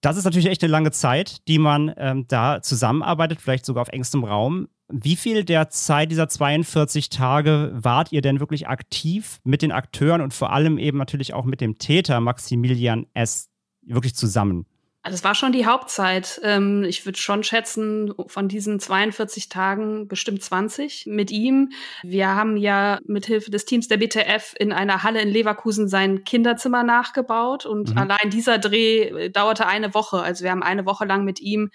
[0.00, 3.88] Das ist natürlich echt eine lange Zeit, die man ähm, da zusammenarbeitet, vielleicht sogar auf
[3.88, 4.68] engstem Raum.
[4.90, 10.20] Wie viel der Zeit dieser 42 Tage wart ihr denn wirklich aktiv mit den Akteuren
[10.20, 13.48] und vor allem eben natürlich auch mit dem Täter Maximilian S.
[13.82, 14.66] wirklich zusammen?
[15.08, 16.38] Also es war schon die Hauptzeit.
[16.44, 21.70] Ähm, ich würde schon schätzen, von diesen 42 Tagen bestimmt 20 mit ihm.
[22.02, 26.82] Wir haben ja mithilfe des Teams der BTF in einer Halle in Leverkusen sein Kinderzimmer
[26.82, 27.96] nachgebaut und mhm.
[27.96, 30.20] allein dieser Dreh äh, dauerte eine Woche.
[30.20, 31.70] Also wir haben eine Woche lang mit ihm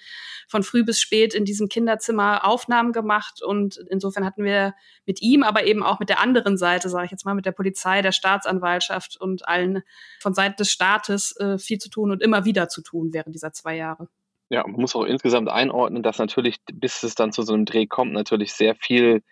[0.48, 4.76] von früh bis spät in diesem Kinderzimmer Aufnahmen gemacht und insofern hatten wir
[5.08, 7.52] mit ihm, aber eben auch mit der anderen Seite, sage ich jetzt mal, mit der
[7.52, 9.82] Polizei, der Staatsanwaltschaft und allen
[10.20, 13.54] von Seiten des Staates äh, viel zu tun und immer wieder zu tun während dieser
[13.54, 14.08] zwei Jahre.
[14.50, 17.88] Ja, man muss auch insgesamt einordnen, dass natürlich, bis es dann zu so einem Dreh
[17.88, 19.24] kommt, natürlich sehr viel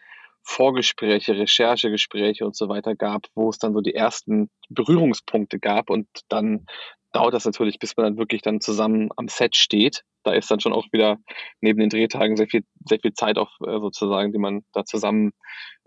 [0.44, 6.08] Vorgespräche, Recherchegespräche und so weiter gab, wo es dann so die ersten Berührungspunkte gab und
[6.30, 6.66] dann
[7.12, 10.04] dauert das natürlich, bis man dann wirklich dann zusammen am Set steht.
[10.24, 11.18] Da ist dann schon auch wieder
[11.60, 15.34] neben den Drehtagen sehr viel, sehr viel Zeit auch äh, sozusagen, die man da zusammen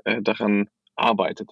[0.04, 1.50] äh, daran arbeitet.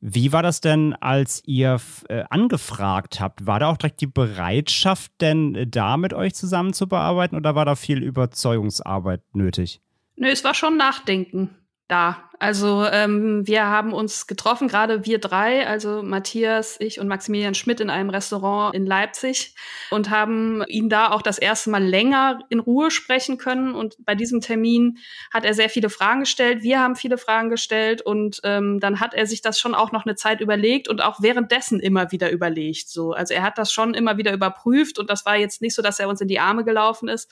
[0.00, 3.46] Wie war das denn, als ihr äh, angefragt habt?
[3.46, 7.54] War da auch direkt die Bereitschaft denn, äh, da mit euch zusammen zu bearbeiten oder
[7.54, 9.80] war da viel Überzeugungsarbeit nötig?
[10.16, 11.50] Nö, es war schon Nachdenken
[11.90, 12.30] da.
[12.42, 17.80] Also ähm, wir haben uns getroffen, gerade wir drei, also Matthias, ich und Maximilian Schmidt
[17.80, 19.54] in einem Restaurant in Leipzig
[19.90, 23.74] und haben ihn da auch das erste Mal länger in Ruhe sprechen können.
[23.74, 24.96] Und bei diesem Termin
[25.30, 26.62] hat er sehr viele Fragen gestellt.
[26.62, 30.06] Wir haben viele Fragen gestellt und ähm, dann hat er sich das schon auch noch
[30.06, 32.88] eine Zeit überlegt und auch währenddessen immer wieder überlegt.
[32.88, 35.82] So, also er hat das schon immer wieder überprüft und das war jetzt nicht so,
[35.82, 37.30] dass er uns in die Arme gelaufen ist,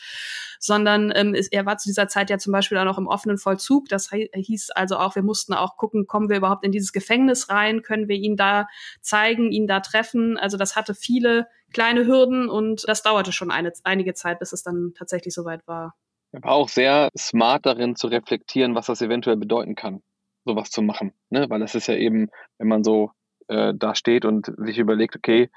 [0.59, 3.39] sondern ähm, ist, er war zu dieser Zeit ja zum Beispiel auch noch im offenen
[3.39, 3.89] Vollzug.
[3.89, 4.11] Das
[4.49, 8.09] hieß also auch, wir mussten auch gucken, kommen wir überhaupt in dieses Gefängnis rein, können
[8.09, 8.67] wir ihn da
[9.01, 10.37] zeigen, ihn da treffen.
[10.37, 14.63] Also das hatte viele kleine Hürden und das dauerte schon eine, einige Zeit, bis es
[14.63, 15.95] dann tatsächlich soweit war.
[16.33, 20.03] Er war auch sehr smart darin zu reflektieren, was das eventuell bedeuten kann,
[20.45, 21.13] sowas zu machen.
[21.31, 21.49] Ne?
[21.49, 23.13] Weil es ist ja eben, wenn man so
[23.49, 25.51] äh, da steht und sich überlegt, okay,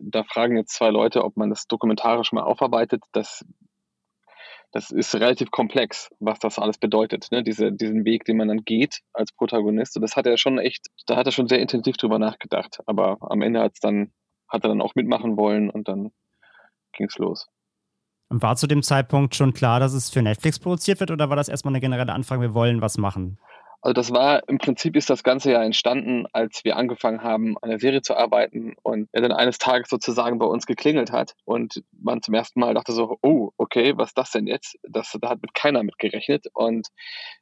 [0.00, 3.44] da fragen jetzt zwei Leute, ob man das dokumentarisch mal aufarbeitet, das
[4.72, 7.42] das ist relativ komplex, was das alles bedeutet, ne?
[7.42, 9.96] Diese, diesen Weg, den man dann geht als Protagonist.
[9.96, 12.78] Und das hat er schon echt, da hat er schon sehr intensiv drüber nachgedacht.
[12.86, 14.12] Aber am Ende hat's dann,
[14.48, 16.10] hat er dann auch mitmachen wollen und dann
[16.92, 17.48] ging's los.
[18.30, 21.36] Und war zu dem Zeitpunkt schon klar, dass es für Netflix produziert wird oder war
[21.36, 23.38] das erstmal eine generelle Anfrage, wir wollen was machen?
[23.82, 27.68] Also das war, im Prinzip ist das Ganze ja entstanden, als wir angefangen haben, an
[27.68, 31.82] der Serie zu arbeiten und er dann eines Tages sozusagen bei uns geklingelt hat und
[31.90, 34.78] man zum ersten Mal dachte so, oh, okay, was ist das denn jetzt?
[34.88, 36.88] Das, da hat mit keiner mit gerechnet und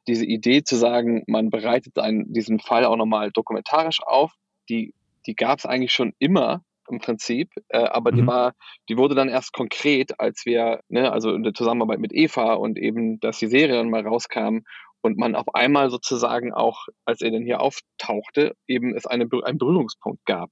[0.07, 4.33] diese Idee zu sagen, man bereitet einen, diesen Fall auch nochmal dokumentarisch auf,
[4.67, 4.95] die,
[5.27, 8.15] die gab es eigentlich schon immer, im Prinzip, äh, aber mhm.
[8.15, 8.53] die war,
[8.89, 12.77] die wurde dann erst konkret, als wir, ne, also in der Zusammenarbeit mit Eva und
[12.77, 14.59] eben, dass die Serie dann mal rauskam
[15.01, 19.57] und man auf einmal sozusagen auch, als er dann hier auftauchte, eben es eine, einen
[19.57, 20.49] Berührungspunkt gab.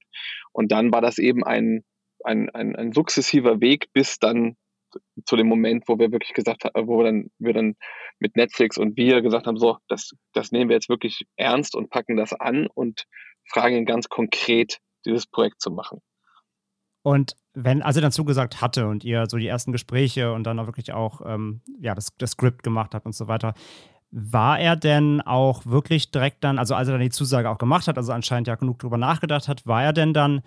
[0.52, 1.84] Und dann war das eben ein,
[2.24, 4.56] ein, ein, ein sukzessiver Weg bis dann
[5.24, 7.76] zu dem Moment, wo wir wirklich gesagt haben, wo dann, wir dann
[8.18, 11.90] mit Netflix und wir gesagt haben, so, das, das nehmen wir jetzt wirklich ernst und
[11.90, 13.04] packen das an und
[13.48, 16.00] fragen ihn ganz konkret, dieses Projekt zu machen.
[17.02, 20.58] Und wenn, als er dann zugesagt hatte und ihr so die ersten Gespräche und dann
[20.58, 23.54] auch wirklich auch ähm, ja, das, das Skript gemacht habt und so weiter,
[24.10, 27.88] war er denn auch wirklich direkt dann, also als er dann die Zusage auch gemacht
[27.88, 30.42] hat, also anscheinend ja genug drüber nachgedacht hat, war er denn dann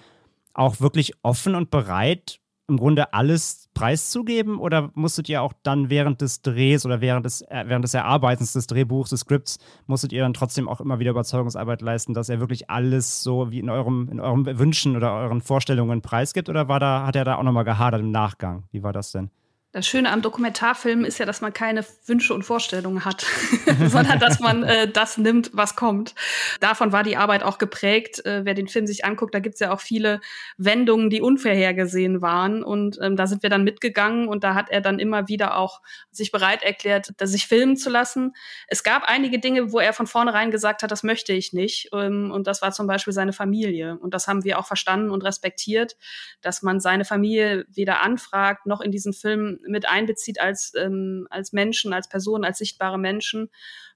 [0.53, 4.57] auch wirklich offen und bereit, im Grunde alles preiszugeben?
[4.57, 8.53] Oder musstet ihr auch dann während des Drehs oder während des, äh, während des Erarbeitens
[8.53, 12.39] des Drehbuchs, des Skripts, musstet ihr dann trotzdem auch immer wieder Überzeugungsarbeit leisten, dass er
[12.39, 16.49] wirklich alles so wie in eurem, in euren Wünschen oder euren Vorstellungen preisgibt?
[16.49, 18.63] Oder war da, hat er da auch nochmal gehadert im Nachgang?
[18.71, 19.29] Wie war das denn?
[19.73, 23.25] Das Schöne am Dokumentarfilm ist ja, dass man keine Wünsche und Vorstellungen hat,
[23.87, 26.13] sondern dass man äh, das nimmt, was kommt.
[26.59, 28.23] Davon war die Arbeit auch geprägt.
[28.23, 30.21] Äh, wer den Film sich anguckt, da gibt's ja auch viele
[30.57, 32.63] Wendungen, die unvorhergesehen waren.
[32.63, 35.81] Und ähm, da sind wir dann mitgegangen und da hat er dann immer wieder auch
[36.11, 38.35] sich bereit erklärt, sich filmen zu lassen.
[38.67, 41.89] Es gab einige Dinge, wo er von vornherein gesagt hat, das möchte ich nicht.
[41.93, 43.97] Ähm, und das war zum Beispiel seine Familie.
[43.97, 45.97] Und das haben wir auch verstanden und respektiert,
[46.41, 51.53] dass man seine Familie weder anfragt noch in diesen Film mit einbezieht als, ähm, als
[51.53, 53.49] Menschen, als Personen, als sichtbare Menschen.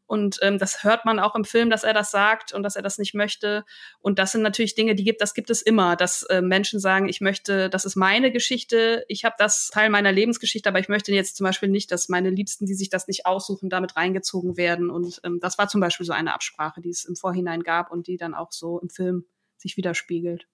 [0.07, 2.81] Und ähm, das hört man auch im Film, dass er das sagt und dass er
[2.81, 3.65] das nicht möchte.
[3.99, 7.09] Und das sind natürlich Dinge, die gibt, das gibt es immer, dass äh, Menschen sagen,
[7.09, 11.11] ich möchte, das ist meine Geschichte, ich habe das Teil meiner Lebensgeschichte, aber ich möchte
[11.11, 14.89] jetzt zum Beispiel nicht, dass meine Liebsten, die sich das nicht aussuchen, damit reingezogen werden.
[14.89, 18.07] Und ähm, das war zum Beispiel so eine Absprache, die es im Vorhinein gab und
[18.07, 19.25] die dann auch so im Film
[19.57, 20.47] sich widerspiegelt.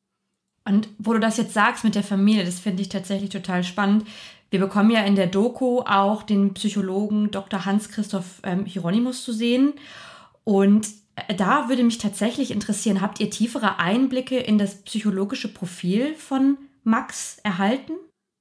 [0.66, 4.08] Und wo du das jetzt sagst mit der Familie, das finde ich tatsächlich total spannend.
[4.54, 7.66] Wir bekommen ja in der Doku auch den Psychologen Dr.
[7.66, 9.74] Hans-Christoph ähm, Hieronymus zu sehen.
[10.44, 16.14] Und äh, da würde mich tatsächlich interessieren, habt ihr tiefere Einblicke in das psychologische Profil
[16.14, 17.94] von Max erhalten?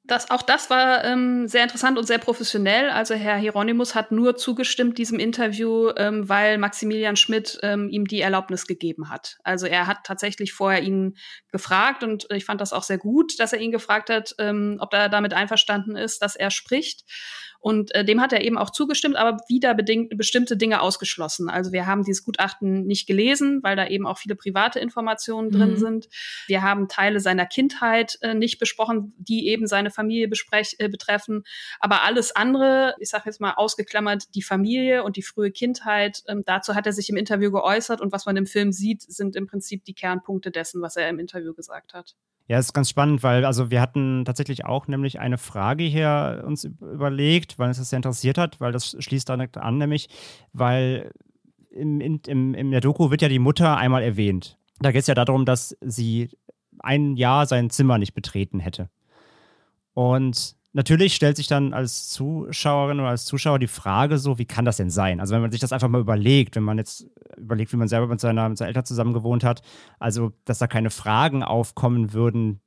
[0.05, 2.91] Das, auch das war ähm, sehr interessant und sehr professionell.
[2.91, 8.21] Also Herr Hieronymus hat nur zugestimmt diesem Interview, ähm, weil Maximilian Schmidt ähm, ihm die
[8.21, 9.38] Erlaubnis gegeben hat.
[9.45, 11.17] Also er hat tatsächlich vorher ihn
[11.53, 14.93] gefragt und ich fand das auch sehr gut, dass er ihn gefragt hat, ähm, ob
[14.93, 17.05] er damit einverstanden ist, dass er spricht.
[17.62, 21.48] Und äh, dem hat er eben auch zugestimmt, aber wieder bedingt, bestimmte Dinge ausgeschlossen.
[21.48, 25.52] Also wir haben dieses Gutachten nicht gelesen, weil da eben auch viele private Informationen mhm.
[25.52, 26.08] drin sind.
[26.48, 31.44] Wir haben Teile seiner Kindheit äh, nicht besprochen, die eben seine Familie besprech, äh, betreffen.
[31.79, 36.42] Aber alles andere, ich sage jetzt mal ausgeklammert, die Familie und die frühe Kindheit, ähm,
[36.44, 38.00] dazu hat er sich im Interview geäußert.
[38.00, 41.21] Und was man im Film sieht, sind im Prinzip die Kernpunkte dessen, was er im
[41.21, 42.17] Interview gesagt hat.
[42.49, 46.65] Ja, ist ganz spannend, weil also wir hatten tatsächlich auch nämlich eine Frage hier uns
[46.65, 50.09] überlegt, weil uns das sehr interessiert hat, weil das schließt direkt an, nämlich,
[50.53, 51.13] weil
[51.71, 54.59] im, im, in der Doku wird ja die Mutter einmal erwähnt.
[54.81, 56.31] Da geht es ja darum, dass sie
[56.81, 58.90] ein Jahr sein Zimmer nicht betreten hätte.
[59.95, 64.64] Und natürlich stellt sich dann als Zuschauerin oder als Zuschauer die Frage so, wie kann
[64.64, 65.20] das denn sein?
[65.20, 67.06] Also wenn man sich das einfach mal überlegt, wenn man jetzt
[67.37, 69.62] überlegt, wie man selber mit, seiner, mit seinen Eltern zusammen gewohnt hat,
[69.98, 72.60] also dass da keine Fragen aufkommen würden,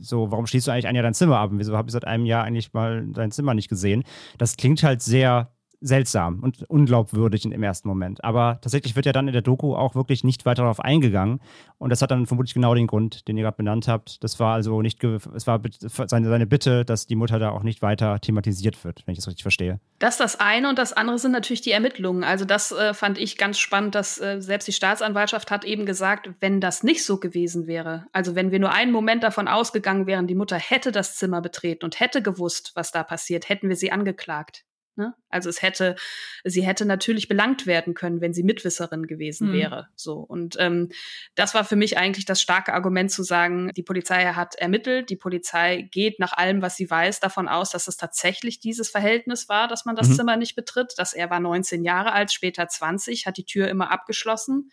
[0.00, 1.50] so, warum schließt du eigentlich ein Jahr dein Zimmer ab?
[1.52, 4.02] wieso habe ich seit einem Jahr eigentlich mal dein Zimmer nicht gesehen?
[4.38, 5.52] Das klingt halt sehr
[5.82, 8.24] seltsam und unglaubwürdig im ersten Moment.
[8.24, 11.40] Aber tatsächlich wird ja dann in der Doku auch wirklich nicht weiter darauf eingegangen.
[11.78, 14.22] Und das hat dann vermutlich genau den Grund, den ihr gerade benannt habt.
[14.22, 15.60] Das war also nicht, es war
[16.06, 19.26] seine, seine Bitte, dass die Mutter da auch nicht weiter thematisiert wird, wenn ich das
[19.26, 19.80] richtig verstehe.
[19.98, 22.24] Das ist das eine und das andere sind natürlich die Ermittlungen.
[22.24, 26.30] Also das äh, fand ich ganz spannend, dass äh, selbst die Staatsanwaltschaft hat eben gesagt,
[26.40, 30.26] wenn das nicht so gewesen wäre, also wenn wir nur einen Moment davon ausgegangen wären,
[30.26, 33.92] die Mutter hätte das Zimmer betreten und hätte gewusst, was da passiert, hätten wir sie
[33.92, 34.64] angeklagt.
[34.96, 35.14] Ne?
[35.30, 35.96] Also es hätte,
[36.44, 39.52] sie hätte natürlich belangt werden können, wenn sie Mitwisserin gewesen mhm.
[39.54, 39.88] wäre.
[39.96, 40.90] So und ähm,
[41.34, 45.16] das war für mich eigentlich das starke Argument zu sagen, die Polizei hat ermittelt, die
[45.16, 49.68] Polizei geht nach allem, was sie weiß, davon aus, dass es tatsächlich dieses Verhältnis war,
[49.68, 50.14] dass man das mhm.
[50.14, 50.94] Zimmer nicht betritt.
[50.96, 54.70] Dass er war 19 Jahre alt, später 20, hat die Tür immer abgeschlossen.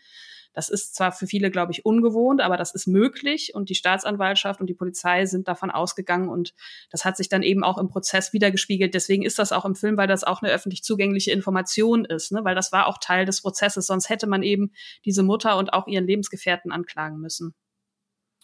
[0.59, 4.59] Das ist zwar für viele, glaube ich, ungewohnt, aber das ist möglich und die Staatsanwaltschaft
[4.59, 6.53] und die Polizei sind davon ausgegangen und
[6.91, 8.93] das hat sich dann eben auch im Prozess wiedergespiegelt.
[8.93, 12.43] Deswegen ist das auch im Film, weil das auch eine öffentlich zugängliche Information ist, ne?
[12.43, 13.87] weil das war auch Teil des Prozesses.
[13.87, 14.73] Sonst hätte man eben
[15.05, 17.55] diese Mutter und auch ihren Lebensgefährten anklagen müssen.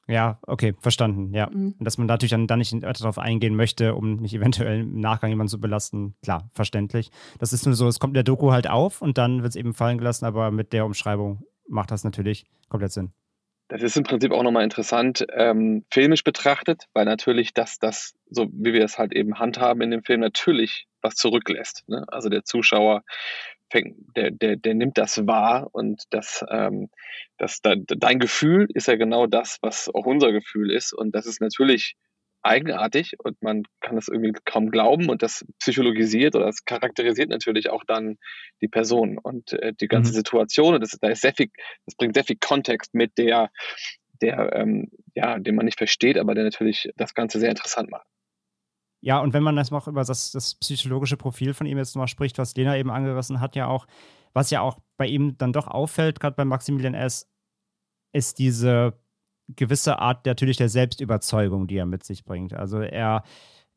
[0.08, 1.50] Ja, okay, verstanden, ja.
[1.50, 1.76] Mhm.
[1.78, 5.02] Und dass man natürlich dann, dann nicht weiter darauf eingehen möchte, um nicht eventuell im
[5.02, 7.12] Nachgang jemanden zu belasten, klar, verständlich.
[7.40, 9.56] Das ist nur so, es kommt in der Doku halt auf und dann wird es
[9.58, 13.14] eben fallen gelassen, aber mit der Umschreibung macht das natürlich komplett Sinn.
[13.68, 18.48] Das ist im Prinzip auch nochmal interessant, ähm, filmisch betrachtet, weil natürlich das, das, so
[18.52, 21.84] wie wir es halt eben handhaben in dem Film, natürlich was zurücklässt.
[21.88, 22.06] Ne?
[22.08, 23.04] Also der Zuschauer
[23.72, 26.90] fängt, der, der, der nimmt das wahr und das, ähm,
[27.38, 30.94] das, dein Gefühl ist ja genau das, was auch unser Gefühl ist.
[30.94, 31.96] Und das ist natürlich
[32.46, 37.70] eigenartig und man kann das irgendwie kaum glauben und das psychologisiert oder das charakterisiert natürlich
[37.70, 38.18] auch dann
[38.62, 40.16] die Person und äh, die ganze mhm.
[40.16, 41.50] Situation und das, da ist sehr viel,
[41.86, 43.50] das bringt sehr viel Kontext mit, der,
[44.22, 48.08] der, ähm, ja, den man nicht versteht, aber der natürlich das Ganze sehr interessant macht.
[49.02, 52.08] Ja, und wenn man das noch über das, das psychologische Profil von ihm jetzt mal
[52.08, 53.86] spricht, was Lena eben angerissen hat, ja auch,
[54.34, 57.30] was ja auch bei ihm dann doch auffällt, gerade bei Maximilian S.,
[58.14, 58.98] ist diese
[59.48, 62.54] gewisse Art natürlich der Selbstüberzeugung, die er mit sich bringt.
[62.54, 63.24] Also er,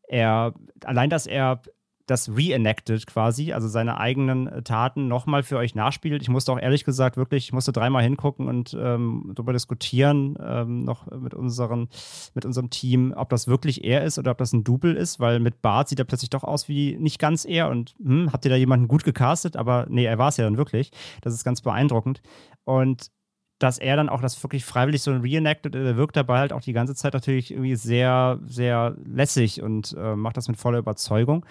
[0.09, 0.55] er,
[0.85, 1.63] allein, dass er
[2.09, 6.23] das reenacted quasi, also seine eigenen Taten nochmal für euch nachspielt.
[6.23, 10.81] Ich musste auch ehrlich gesagt wirklich, ich musste dreimal hingucken und ähm, darüber diskutieren, ähm,
[10.81, 11.89] noch mit, unseren,
[12.35, 15.39] mit unserem Team, ob das wirklich er ist oder ob das ein Double ist, weil
[15.39, 18.51] mit Bart sieht er plötzlich doch aus wie nicht ganz er und hm, habt ihr
[18.51, 19.57] da jemanden gut gecastet?
[19.57, 20.91] Aber nee, er war es ja dann wirklich.
[21.21, 22.23] Das ist ganz beeindruckend.
[22.65, 23.11] Und
[23.59, 26.73] dass er dann auch das wirklich freiwillig so reenacted, er wirkt dabei halt auch die
[26.73, 31.45] ganze Zeit natürlich irgendwie sehr, sehr lässig und äh, macht das mit voller Überzeugung.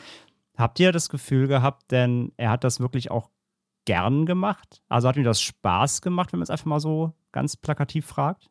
[0.57, 3.29] Habt ihr das Gefühl gehabt, denn er hat das wirklich auch
[3.85, 4.81] gern gemacht?
[4.89, 8.49] Also hat ihm das Spaß gemacht, wenn man es einfach mal so ganz plakativ fragt?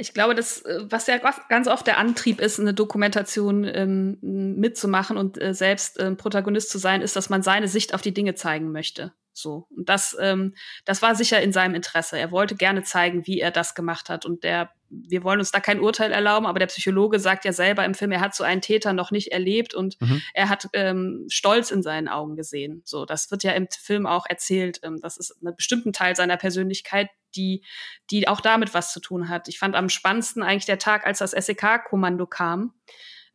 [0.00, 1.18] Ich glaube, das, äh, was ja
[1.48, 6.78] ganz oft der Antrieb ist, eine Dokumentation ähm, mitzumachen und äh, selbst äh, Protagonist zu
[6.78, 9.12] sein, ist, dass man seine Sicht auf die Dinge zeigen möchte.
[9.38, 9.66] So.
[9.70, 12.18] Und das, ähm, das war sicher in seinem Interesse.
[12.18, 14.26] Er wollte gerne zeigen, wie er das gemacht hat.
[14.26, 17.84] Und der, wir wollen uns da kein Urteil erlauben, aber der Psychologe sagt ja selber
[17.84, 20.22] im Film, er hat so einen Täter noch nicht erlebt und mhm.
[20.34, 22.82] er hat ähm, Stolz in seinen Augen gesehen.
[22.84, 24.80] So, das wird ja im Film auch erzählt.
[24.82, 27.64] Ähm, das ist ein bestimmten Teil seiner Persönlichkeit, die,
[28.10, 29.48] die auch damit was zu tun hat.
[29.48, 32.74] Ich fand am spannendsten eigentlich der Tag, als das SEK-Kommando kam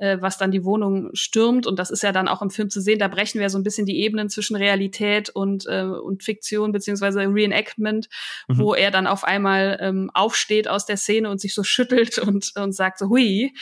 [0.03, 1.65] äh, was dann die Wohnung stürmt.
[1.65, 2.99] Und das ist ja dann auch im Film zu sehen.
[2.99, 7.21] Da brechen wir so ein bisschen die Ebenen zwischen Realität und, äh, und Fiktion beziehungsweise
[7.21, 8.09] Reenactment,
[8.49, 8.57] mhm.
[8.57, 12.51] wo er dann auf einmal ähm, aufsteht aus der Szene und sich so schüttelt und,
[12.57, 13.53] und sagt so, hui.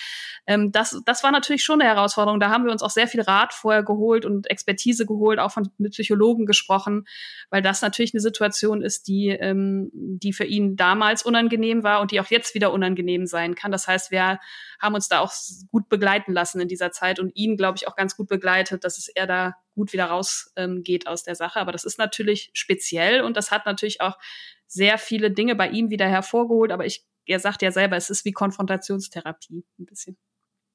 [0.48, 2.40] Ähm, das, das war natürlich schon eine Herausforderung.
[2.40, 5.70] Da haben wir uns auch sehr viel Rat vorher geholt und Expertise geholt, auch von,
[5.78, 7.06] mit Psychologen gesprochen,
[7.52, 12.10] weil das natürlich eine Situation ist, die, ähm, die für ihn damals unangenehm war und
[12.10, 13.72] die auch jetzt wieder unangenehm sein kann.
[13.72, 14.40] Das heißt, wir
[14.80, 15.32] haben uns da auch
[15.70, 18.98] gut begleiten lassen in dieser Zeit und ihn, glaube ich, auch ganz gut begleitet, dass
[18.98, 21.60] es er da gut wieder rausgeht ähm, aus der Sache.
[21.60, 24.18] Aber das ist natürlich speziell und das hat natürlich auch
[24.68, 26.72] sehr viele Dinge bei ihm wieder hervorgeholt.
[26.72, 30.18] Aber ich, er sagt ja selber, es ist wie Konfrontationstherapie ein bisschen.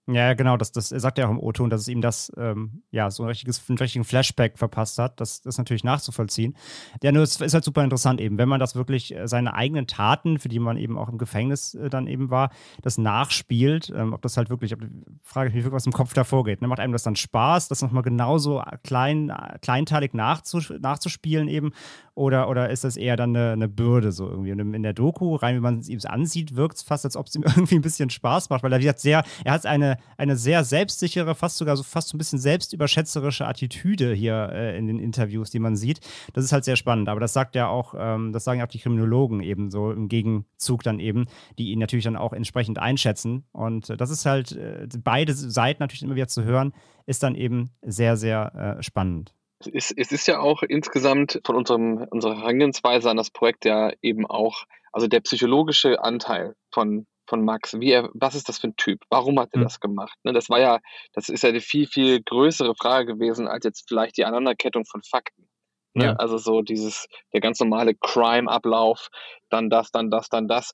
[0.09, 3.11] Ja, genau, das, das sagt er auch im O-Ton, dass es ihm das, ähm, ja,
[3.11, 5.21] so ein richtiges, einen richtigen Flashback verpasst hat.
[5.21, 6.57] Das, ist natürlich nachzuvollziehen.
[7.03, 9.89] Ja, nur es ist halt super interessant eben, wenn man das wirklich, äh, seine eigenen
[9.89, 12.51] Taten, für die man eben auch im Gefängnis äh, dann eben war,
[12.83, 14.81] das nachspielt, ähm, ob das halt wirklich, ob,
[15.25, 16.63] frage ich mich wirklich, was im Kopf da vorgeht.
[16.63, 16.69] Ne?
[16.69, 21.73] Macht einem das dann Spaß, das nochmal genauso klein, kleinteilig nachzus nachzuspielen eben?
[22.15, 24.53] Oder, oder ist das eher dann eine, eine Bürde so irgendwie?
[24.53, 27.27] Und in der Doku, rein wie man es ihm ansieht, wirkt es fast, als ob
[27.27, 30.37] es ihm irgendwie ein bisschen Spaß macht, weil er hat sehr, er hat eine, eine
[30.37, 34.99] sehr selbstsichere, fast sogar so fast so ein bisschen selbstüberschätzerische Attitüde hier äh, in den
[34.99, 36.01] Interviews, die man sieht.
[36.33, 37.09] Das ist halt sehr spannend.
[37.09, 40.09] Aber das sagt ja auch, ähm, das sagen ja auch die Kriminologen eben so im
[40.09, 41.27] Gegenzug dann eben,
[41.59, 43.45] die ihn natürlich dann auch entsprechend einschätzen.
[43.53, 46.73] Und äh, das ist halt äh, beide Seiten natürlich immer wieder zu hören,
[47.07, 49.35] ist dann eben sehr, sehr äh, spannend.
[49.61, 53.91] Es ist, es ist ja auch insgesamt von unserem, unserer Herangehensweise an das Projekt ja
[54.03, 58.69] eben auch, also der psychologische Anteil von, von Max, wie er, was ist das für
[58.69, 59.01] ein Typ?
[59.11, 59.65] Warum hat er mhm.
[59.65, 60.19] das gemacht?
[60.25, 60.81] Ne, das war ja,
[61.13, 65.03] das ist ja eine viel, viel größere Frage gewesen als jetzt vielleicht die Aneinanderkettung von
[65.03, 65.49] Fakten.
[65.95, 66.07] Ne?
[66.07, 66.13] Ja.
[66.15, 69.09] Also so dieses, der ganz normale Crime-Ablauf,
[69.51, 70.73] dann das, dann das, dann das,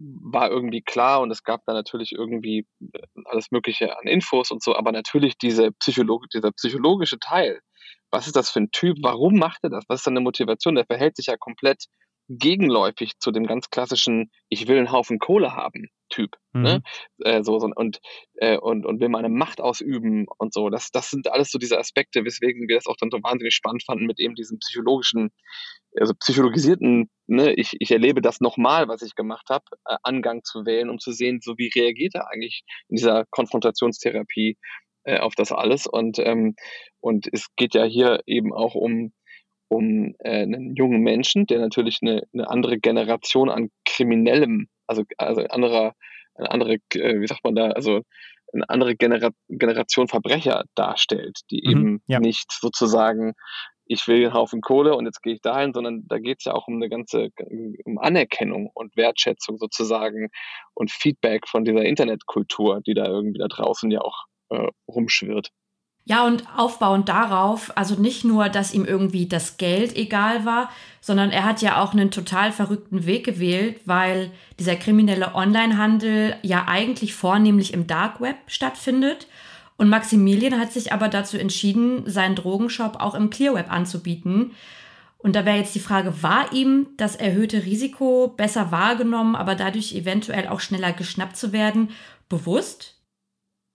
[0.00, 4.62] war irgendwie klar und es gab da natürlich irgendwie äh, alles Mögliche an Infos und
[4.62, 7.60] so, aber natürlich diese Psycholo dieser psychologische Teil,
[8.10, 10.86] was ist das für ein Typ, warum macht er das, was ist seine Motivation, der
[10.86, 11.84] verhält sich ja komplett
[12.30, 16.36] gegenläufig zu dem ganz klassischen Ich will einen Haufen Kohle haben Typ.
[16.52, 16.60] Ne?
[16.60, 16.64] Mhm.
[16.64, 16.82] Ne?
[17.24, 18.00] Äh, so, so, und,
[18.34, 20.68] äh, und, und will meine Macht ausüben und so.
[20.68, 23.84] Das, das sind alles so diese Aspekte, weswegen wir das auch dann so wahnsinnig spannend
[23.84, 25.30] fanden mit eben diesem psychologischen,
[25.98, 30.66] also psychologisierten, ne, ich, ich erlebe das nochmal, was ich gemacht habe, äh, Angang zu
[30.66, 34.58] wählen, um zu sehen, so wie reagiert er eigentlich in dieser Konfrontationstherapie
[35.04, 35.86] äh, auf das alles.
[35.86, 36.54] Und, ähm,
[37.00, 39.12] und es geht ja hier eben auch um
[39.70, 45.42] um äh, einen jungen Menschen, der natürlich eine, eine andere Generation an Kriminellem, also, also
[45.42, 45.94] anderer,
[46.34, 48.02] eine andere, äh, wie sagt man da, also
[48.52, 52.18] eine andere Genera Generation Verbrecher darstellt, die mhm, eben ja.
[52.18, 53.34] nicht sozusagen,
[53.84, 56.52] ich will einen Haufen Kohle und jetzt gehe ich dahin, sondern da geht es ja
[56.52, 57.28] auch um eine ganze,
[57.84, 60.30] um Anerkennung und Wertschätzung sozusagen
[60.74, 65.50] und Feedback von dieser Internetkultur, die da irgendwie da draußen ja auch äh, rumschwirrt.
[66.10, 70.68] Ja, und aufbauend darauf, also nicht nur, dass ihm irgendwie das Geld egal war,
[71.00, 76.64] sondern er hat ja auch einen total verrückten Weg gewählt, weil dieser kriminelle Onlinehandel ja
[76.66, 79.28] eigentlich vornehmlich im Dark Web stattfindet.
[79.76, 84.50] Und Maximilian hat sich aber dazu entschieden, seinen Drogenshop auch im Clear Web anzubieten.
[85.18, 89.94] Und da wäre jetzt die Frage, war ihm das erhöhte Risiko besser wahrgenommen, aber dadurch
[89.94, 91.90] eventuell auch schneller geschnappt zu werden,
[92.28, 92.99] bewusst?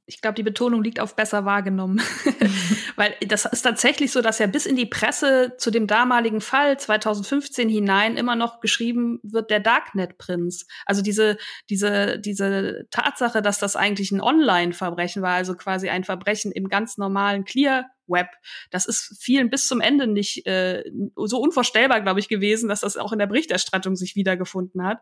[0.08, 2.02] Ich glaube, die Betonung liegt auf besser wahrgenommen.
[2.96, 6.80] Weil das ist tatsächlich so, dass ja bis in die Presse zu dem damaligen Fall
[6.80, 10.68] 2015 hinein immer noch geschrieben wird, der Darknet-Prinz.
[10.86, 11.38] Also diese,
[11.70, 16.98] diese, diese Tatsache, dass das eigentlich ein Online-Verbrechen war, also quasi ein Verbrechen im ganz
[16.98, 18.28] normalen Clear Web.
[18.72, 20.84] Das ist vielen bis zum Ende nicht äh,
[21.16, 25.00] so unvorstellbar, glaube ich, gewesen, dass das auch in der Berichterstattung sich wiedergefunden hat.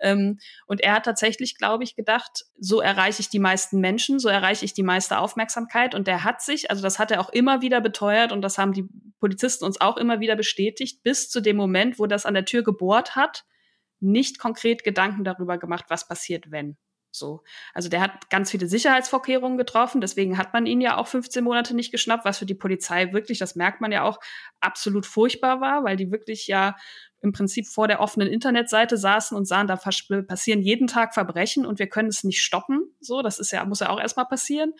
[0.00, 4.28] Ähm, und er hat tatsächlich, glaube ich, gedacht, so erreiche ich die meisten Menschen, so
[4.28, 5.94] erreiche ich die meiste Aufmerksamkeit.
[5.94, 8.72] Und der hat sich, also das hat er auch immer wieder beteuert und das haben
[8.72, 8.88] die
[9.20, 12.62] Polizisten uns auch immer wieder bestätigt, bis zu dem Moment, wo das an der Tür
[12.62, 13.44] gebohrt hat,
[14.00, 16.76] nicht konkret Gedanken darüber gemacht, was passiert, wenn.
[17.14, 17.42] So.
[17.72, 21.74] Also der hat ganz viele Sicherheitsvorkehrungen getroffen, deswegen hat man ihn ja auch 15 Monate
[21.74, 24.18] nicht geschnappt, was für die Polizei wirklich, das merkt man ja auch,
[24.60, 26.76] absolut furchtbar war, weil die wirklich ja
[27.20, 31.78] im Prinzip vor der offenen Internetseite saßen und sahen, da passieren jeden Tag Verbrechen und
[31.78, 32.94] wir können es nicht stoppen.
[33.00, 34.74] So, das ist ja, muss ja auch erstmal passieren.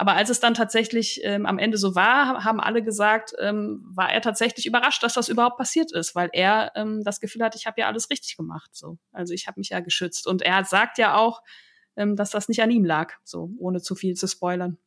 [0.00, 4.12] Aber als es dann tatsächlich ähm, am Ende so war, haben alle gesagt, ähm, war
[4.12, 7.66] er tatsächlich überrascht, dass das überhaupt passiert ist, weil er ähm, das Gefühl hat, ich
[7.66, 8.70] habe ja alles richtig gemacht.
[8.72, 10.28] So, also ich habe mich ja geschützt.
[10.28, 11.42] Und er sagt ja auch,
[11.96, 14.78] ähm, dass das nicht an ihm lag, so ohne zu viel zu spoilern.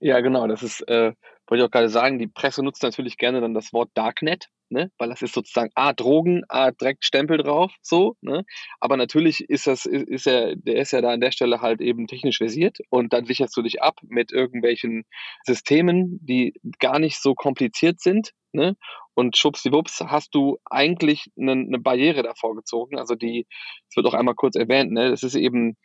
[0.00, 0.46] Ja, genau.
[0.46, 1.14] Das ist, äh,
[1.52, 4.90] wollte ich auch gerade sagen, die Presse nutzt natürlich gerne dann das Wort Darknet, ne?
[4.96, 8.46] weil das ist sozusagen A, Drogen, A, direkt Stempel drauf, so, ne?
[8.80, 11.82] Aber natürlich ist das, ist, ist er, der ist ja da an der Stelle halt
[11.82, 15.04] eben technisch versiert und dann sicherst du dich ab mit irgendwelchen
[15.44, 18.74] Systemen, die gar nicht so kompliziert sind, ne?
[19.12, 22.98] Und schwuppsdiwupps hast du eigentlich eine, eine Barriere davor gezogen.
[22.98, 23.46] Also die,
[23.90, 25.10] es wird auch einmal kurz erwähnt, ne?
[25.10, 25.76] Das ist eben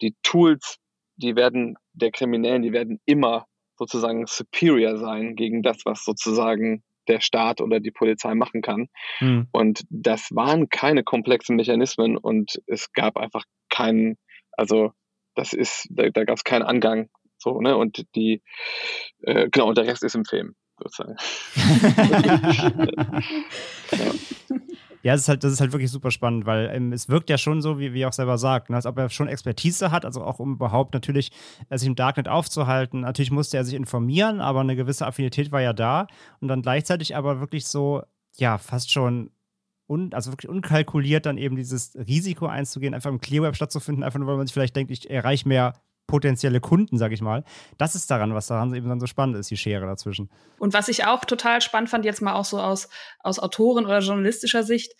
[0.00, 0.78] die Tools,
[1.16, 3.46] die werden der Kriminellen, die werden immer
[3.76, 8.88] sozusagen superior sein gegen das, was sozusagen der Staat oder die Polizei machen kann.
[9.20, 9.48] Mhm.
[9.52, 14.16] Und das waren keine komplexen Mechanismen und es gab einfach keinen,
[14.52, 14.92] also
[15.34, 17.08] das ist, da, da gab es keinen Angang.
[17.38, 17.76] So, ne?
[17.76, 18.42] Und die,
[19.22, 21.16] äh, genau, und der Rest ist im Film, sozusagen.
[23.92, 24.10] ja.
[25.02, 27.38] Ja, das ist halt, das ist halt wirklich super spannend, weil ähm, es wirkt ja
[27.38, 30.04] schon so, wie, wie er auch selber sagt, ne, als ob er schon Expertise hat,
[30.04, 31.30] also auch um überhaupt natürlich
[31.68, 33.00] äh, sich im Darknet aufzuhalten.
[33.00, 36.06] Natürlich musste er sich informieren, aber eine gewisse Affinität war ja da
[36.40, 38.02] und dann gleichzeitig aber wirklich so,
[38.36, 39.30] ja, fast schon
[39.88, 44.28] un, also wirklich unkalkuliert dann eben dieses Risiko einzugehen, einfach im Clearweb stattzufinden, einfach nur,
[44.28, 45.74] weil man sich vielleicht denkt, ich erreiche mehr
[46.06, 47.44] potenzielle Kunden, sag ich mal.
[47.78, 50.30] Das ist daran, was daran eben dann so spannend ist, die Schere dazwischen.
[50.58, 52.88] Und was ich auch total spannend fand, jetzt mal auch so aus,
[53.20, 54.92] aus Autoren- oder journalistischer Sicht,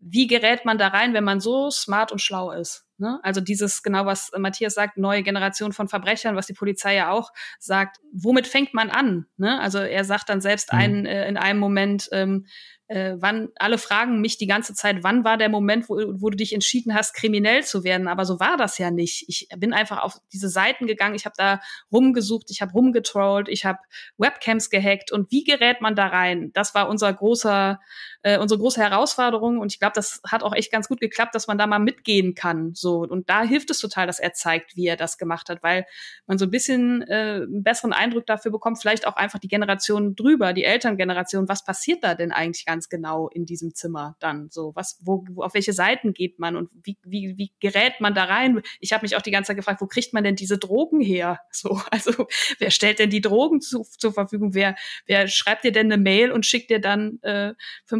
[0.00, 2.86] wie gerät man da rein, wenn man so smart und schlau ist?
[2.98, 3.20] Ne?
[3.22, 7.32] Also dieses, genau was Matthias sagt, neue Generation von Verbrechern, was die Polizei ja auch
[7.58, 9.26] sagt, womit fängt man an?
[9.36, 9.60] Ne?
[9.60, 10.78] Also er sagt dann selbst mhm.
[10.78, 12.46] einen, äh, in einem Moment, ähm,
[12.88, 16.36] äh, wann, alle fragen mich die ganze Zeit, wann war der Moment, wo, wo du
[16.36, 18.08] dich entschieden hast, kriminell zu werden?
[18.08, 19.26] Aber so war das ja nicht.
[19.28, 21.60] Ich bin einfach auf diese Seiten gegangen, ich habe da
[21.92, 23.78] rumgesucht, ich habe rumgetrollt, ich habe
[24.16, 26.50] Webcams gehackt und wie gerät man da rein?
[26.54, 27.78] Das war unser großer,
[28.22, 31.46] äh, unsere große Herausforderung und ich glaube, das hat auch echt ganz gut geklappt, dass
[31.46, 32.74] man da mal mitgehen kann.
[32.74, 35.86] So und da hilft es total, dass er zeigt, wie er das gemacht hat, weil
[36.26, 40.16] man so ein bisschen äh, einen besseren Eindruck dafür bekommt, vielleicht auch einfach die Generation
[40.16, 44.72] drüber, die Elterngeneration, was passiert da denn eigentlich ganz genau in diesem Zimmer dann so?
[44.74, 48.24] Was, wo, wo auf welche Seiten geht man und wie, wie, wie gerät man da
[48.24, 48.62] rein?
[48.80, 51.40] Ich habe mich auch die ganze Zeit gefragt, wo kriegt man denn diese Drogen her?
[51.58, 52.28] So, also
[52.60, 54.54] wer stellt denn die Drogen zu, zur Verfügung?
[54.54, 57.54] Wer, wer schreibt dir denn eine Mail und schickt dir dann äh,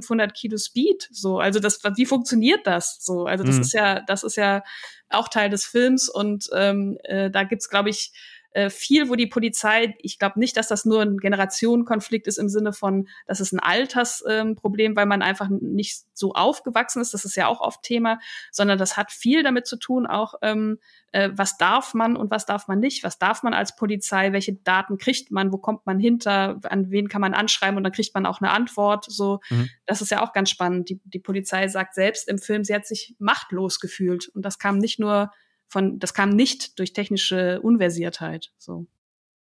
[0.09, 1.09] 500 Kilo Speed?
[1.11, 2.99] So, also das, wie funktioniert das?
[3.01, 3.63] So, also das mhm.
[3.63, 4.63] ist ja, das ist ja
[5.11, 8.13] auch Teil des Films und ähm, äh, da gibt's, glaube ich,
[8.53, 12.49] äh, viel, wo die Polizei, ich glaube nicht, dass das nur ein Generationenkonflikt ist im
[12.49, 17.25] Sinne von, das ist ein Altersproblem, ähm, weil man einfach nicht so aufgewachsen ist, das
[17.25, 18.19] ist ja auch oft Thema,
[18.51, 20.79] sondern das hat viel damit zu tun, auch ähm,
[21.13, 24.55] äh, was darf man und was darf man nicht, was darf man als Polizei, welche
[24.55, 28.15] Daten kriegt man, wo kommt man hinter, an wen kann man anschreiben und dann kriegt
[28.15, 29.05] man auch eine Antwort.
[29.09, 29.69] So, mhm.
[29.87, 30.89] das ist ja auch ganz spannend.
[30.89, 34.79] Die, die Polizei sagt selbst im Film, sie hat sich machtlos gefühlt und das kam
[34.79, 35.33] nicht nur
[35.69, 38.53] von, das kam nicht durch technische Unversiertheit.
[38.59, 38.87] So.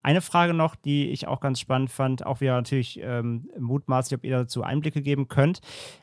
[0.04, 4.24] Eine Frage noch, die ich auch ganz spannend fand, auch wieder natürlich ähm, mutmaßlich, ob
[4.24, 5.60] ihr dazu Einblicke geben könnt,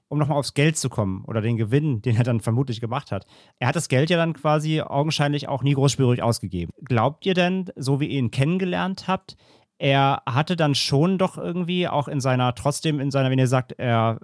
[0.08, 3.24] um nochmal aufs Geld zu kommen oder den Gewinn, den er dann vermutlich gemacht hat.
[3.58, 6.72] Er hat das Geld ja dann quasi augenscheinlich auch nie großspürig ausgegeben.
[6.84, 9.36] Glaubt ihr denn, so wie ihr ihn kennengelernt habt,
[9.78, 13.72] er hatte dann schon doch irgendwie auch in seiner, trotzdem in seiner, wenn ihr sagt,
[13.72, 14.18] er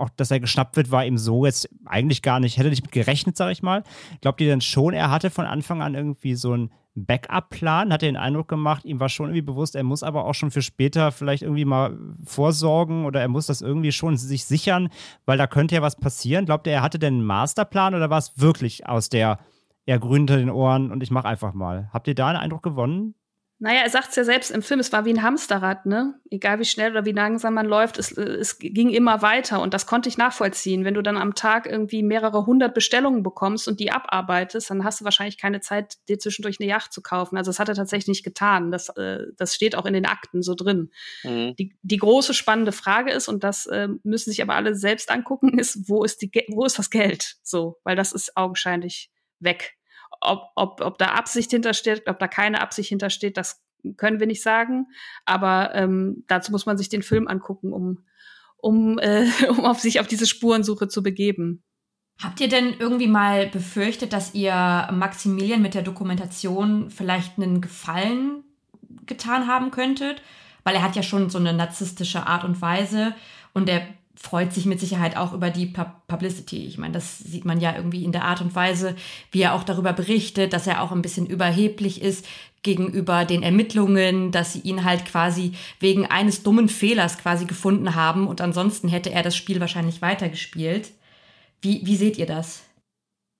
[0.00, 2.92] auch, dass er geschnappt wird, war ihm so jetzt eigentlich gar nicht, hätte nicht mit
[2.92, 3.82] gerechnet, sag ich mal.
[4.20, 7.92] Glaubt ihr denn schon, er hatte von Anfang an irgendwie so einen Backup-Plan?
[7.92, 10.50] Hat er den Eindruck gemacht, ihm war schon irgendwie bewusst, er muss aber auch schon
[10.50, 14.88] für später vielleicht irgendwie mal vorsorgen oder er muss das irgendwie schon sich sichern,
[15.26, 16.46] weil da könnte ja was passieren.
[16.46, 19.38] Glaubt ihr, er hatte denn einen Masterplan oder war es wirklich aus der,
[19.86, 21.90] er grünte den Ohren und ich mach einfach mal?
[21.92, 23.14] Habt ihr da einen Eindruck gewonnen?
[23.62, 26.14] Naja, er sagt es ja selbst im Film, es war wie ein Hamsterrad, ne?
[26.30, 29.84] Egal wie schnell oder wie langsam man läuft, es, es ging immer weiter und das
[29.84, 30.86] konnte ich nachvollziehen.
[30.86, 35.02] Wenn du dann am Tag irgendwie mehrere hundert Bestellungen bekommst und die abarbeitest, dann hast
[35.02, 37.36] du wahrscheinlich keine Zeit, dir zwischendurch eine Yacht zu kaufen.
[37.36, 38.70] Also das hat er tatsächlich nicht getan.
[38.70, 40.90] Das, äh, das steht auch in den Akten so drin.
[41.22, 41.54] Mhm.
[41.58, 45.58] Die, die große spannende Frage ist, und das äh, müssen sich aber alle selbst angucken,
[45.58, 47.36] ist, wo ist, die, wo ist das Geld?
[47.42, 49.76] So, weil das ist augenscheinlich weg.
[50.20, 53.62] Ob, ob, ob da Absicht hintersteht, ob da keine Absicht hintersteht, das
[53.96, 54.86] können wir nicht sagen.
[55.24, 58.04] Aber ähm, dazu muss man sich den Film angucken, um,
[58.56, 61.62] um, äh, um auf sich auf diese Spurensuche zu begeben.
[62.22, 68.44] Habt ihr denn irgendwie mal befürchtet, dass ihr Maximilian mit der Dokumentation vielleicht einen Gefallen
[69.06, 70.20] getan haben könntet?
[70.62, 73.14] Weil er hat ja schon so eine narzisstische Art und Weise
[73.54, 73.88] und er
[74.22, 75.72] freut sich mit Sicherheit auch über die
[76.06, 76.66] Publicity.
[76.66, 78.94] Ich meine, das sieht man ja irgendwie in der Art und Weise,
[79.32, 82.28] wie er auch darüber berichtet, dass er auch ein bisschen überheblich ist
[82.62, 88.28] gegenüber den Ermittlungen, dass sie ihn halt quasi wegen eines dummen Fehlers quasi gefunden haben
[88.28, 90.92] und ansonsten hätte er das Spiel wahrscheinlich weitergespielt.
[91.62, 92.62] Wie, wie seht ihr das?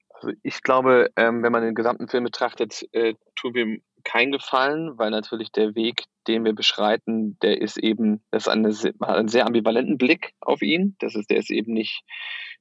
[0.09, 4.33] Also ich glaube, ähm, wenn man den gesamten Film betrachtet, äh, tun wir ihm keinen
[4.33, 9.17] Gefallen, weil natürlich der Weg, den wir beschreiten, der ist eben, das ist eine, hat
[9.17, 10.97] einen sehr ambivalenten Blick auf ihn.
[10.99, 12.03] Das ist, der ist eben nicht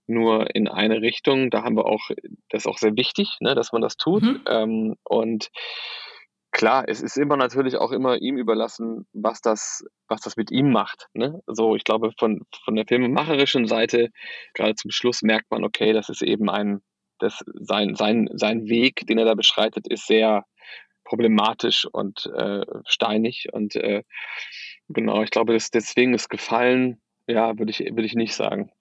[0.07, 1.49] nur in eine Richtung.
[1.49, 2.09] Da haben wir auch,
[2.49, 4.23] das ist auch sehr wichtig, ne, dass man das tut.
[4.23, 4.41] Mhm.
[4.47, 5.49] Ähm, und
[6.51, 10.71] klar, es ist immer natürlich auch immer ihm überlassen, was das, was das mit ihm
[10.71, 11.07] macht.
[11.13, 11.41] Ne?
[11.47, 14.09] So, ich glaube, von, von der filmemacherischen Seite,
[14.53, 16.81] gerade zum Schluss merkt man, okay, das ist eben ein,
[17.19, 20.45] das, sein, sein, sein Weg, den er da beschreitet, ist sehr,
[21.09, 23.47] problematisch und äh, steinig.
[23.51, 24.03] Und äh,
[24.87, 28.71] genau, ich glaube, das, deswegen ist gefallen, ja, würde ich, würde ich nicht sagen.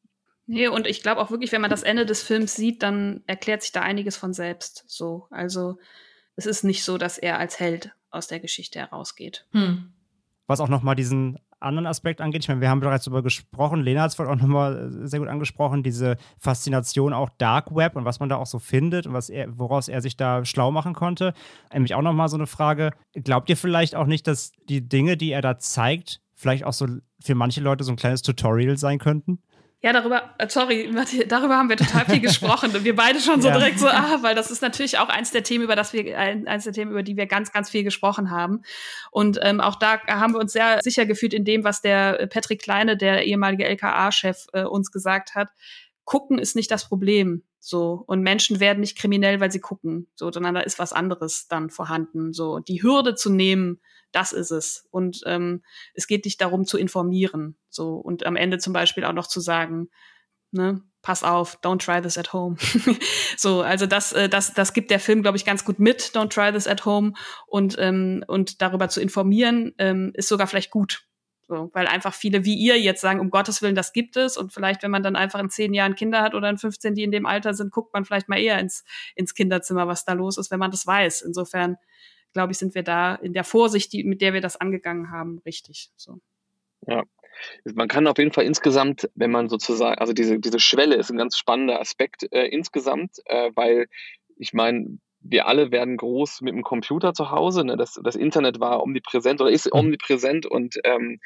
[0.47, 3.62] Nee, und ich glaube auch wirklich, wenn man das Ende des Films sieht, dann erklärt
[3.62, 4.85] sich da einiges von selbst.
[4.87, 5.79] So, also
[6.37, 9.47] es ist nicht so, dass er als Held aus der Geschichte herausgeht.
[9.53, 9.93] Hm.
[10.47, 14.02] Was auch nochmal diesen anderen Aspekt angeht, ich meine, wir haben bereits darüber gesprochen, Lena
[14.02, 18.04] hat es vorhin auch nochmal äh, sehr gut angesprochen, diese Faszination auch Dark Web und
[18.04, 20.94] was man da auch so findet und was er, woraus er sich da schlau machen
[20.94, 21.34] konnte.
[21.72, 25.32] Nämlich auch nochmal so eine Frage, glaubt ihr vielleicht auch nicht, dass die Dinge, die
[25.32, 26.86] er da zeigt, vielleicht auch so
[27.20, 29.40] für manche Leute so ein kleines Tutorial sein könnten?
[29.81, 30.93] Ja, darüber, äh, sorry,
[31.29, 33.57] darüber haben wir total viel gesprochen und wir beide schon so ja.
[33.57, 36.64] direkt so, ah, weil das ist natürlich auch eins der Themen, über das wir, eins
[36.64, 38.62] der Themen, über die wir ganz, ganz viel gesprochen haben.
[39.12, 42.61] Und ähm, auch da haben wir uns sehr sicher gefühlt in dem, was der Patrick
[42.61, 45.51] Kleine, der ehemalige LKA-Chef, äh, uns gesagt hat.
[46.09, 47.42] Gucken ist nicht das Problem.
[47.59, 48.02] So.
[48.06, 50.09] Und Menschen werden nicht kriminell, weil sie gucken.
[50.14, 52.32] So, sondern da ist was anderes dann vorhanden.
[52.32, 54.88] So, die Hürde zu nehmen, das ist es.
[54.90, 57.59] Und ähm, es geht nicht darum zu informieren.
[57.68, 59.90] So und am Ende zum Beispiel auch noch zu sagen,
[60.50, 62.56] ne, pass auf, don't try this at home.
[63.36, 66.30] so, also das, äh, das, das gibt der Film, glaube ich, ganz gut mit, don't
[66.30, 67.12] try this at home.
[67.46, 71.06] Und, ähm, und darüber zu informieren, ähm, ist sogar vielleicht gut.
[71.49, 74.36] So, weil einfach viele wie ihr jetzt sagen, um Gottes Willen, das gibt es.
[74.36, 77.03] Und vielleicht, wenn man dann einfach in zehn Jahren Kinder hat oder in 15, die
[77.03, 78.84] in dem Alter sind, guckt man vielleicht mal eher ins,
[79.14, 81.22] ins Kinderzimmer, was da los ist, wenn man das weiß.
[81.22, 81.78] Insofern
[82.34, 85.40] glaube ich, sind wir da in der Vorsicht, die, mit der wir das angegangen haben,
[85.46, 85.90] richtig.
[85.96, 86.20] So.
[86.86, 87.05] Ja.
[87.64, 91.16] Man kann auf jeden Fall insgesamt, wenn man sozusagen, also diese, diese Schwelle ist ein
[91.16, 93.86] ganz spannender Aspekt äh, insgesamt, äh, weil
[94.36, 97.64] ich meine, wir alle werden groß mit dem Computer zu Hause.
[97.64, 97.76] Ne?
[97.76, 99.80] Das, das Internet war omnipräsent oder ist mhm.
[99.80, 101.20] omnipräsent und ähm,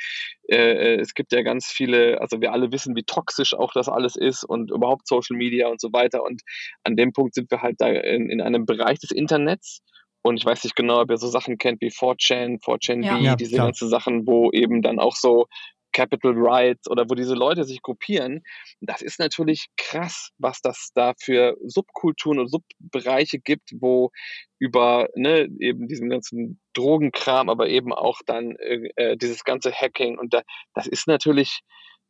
[0.48, 4.16] äh, es gibt ja ganz viele, also wir alle wissen, wie toxisch auch das alles
[4.16, 6.22] ist und überhaupt Social Media und so weiter.
[6.22, 6.42] Und
[6.84, 9.82] an dem Punkt sind wir halt da in, in einem Bereich des Internets,
[10.24, 13.18] und ich weiß nicht genau, ob ihr so Sachen kennt wie 4chan, 4chan ja.
[13.18, 13.66] ja, diese klar.
[13.66, 15.46] ganzen Sachen, wo eben dann auch so
[15.92, 18.42] Capital Rights oder wo diese Leute sich gruppieren.
[18.80, 24.10] Das ist natürlich krass, was das da für Subkulturen und Subbereiche gibt, wo
[24.58, 30.34] über ne, eben diesen ganzen Drogenkram, aber eben auch dann äh, dieses ganze Hacking und
[30.34, 30.42] da,
[30.74, 31.60] das ist natürlich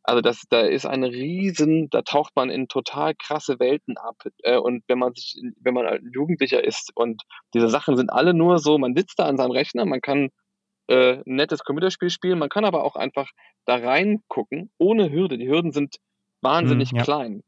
[0.05, 4.17] also das, da ist eine riesen, da taucht man in total krasse Welten ab.
[4.43, 7.23] Äh, und wenn man sich, wenn man ein Jugendlicher ist und
[7.55, 10.31] diese Sachen sind alle nur so, man sitzt da an seinem Rechner, man kann
[10.93, 13.31] äh, ein nettes Computerspiel spielen, man kann aber auch einfach
[13.65, 15.39] da reingucken, ohne Hürde.
[15.39, 15.97] Die Hürden sind
[16.43, 17.05] wahnsinnig hm, ja.
[17.05, 17.43] klein.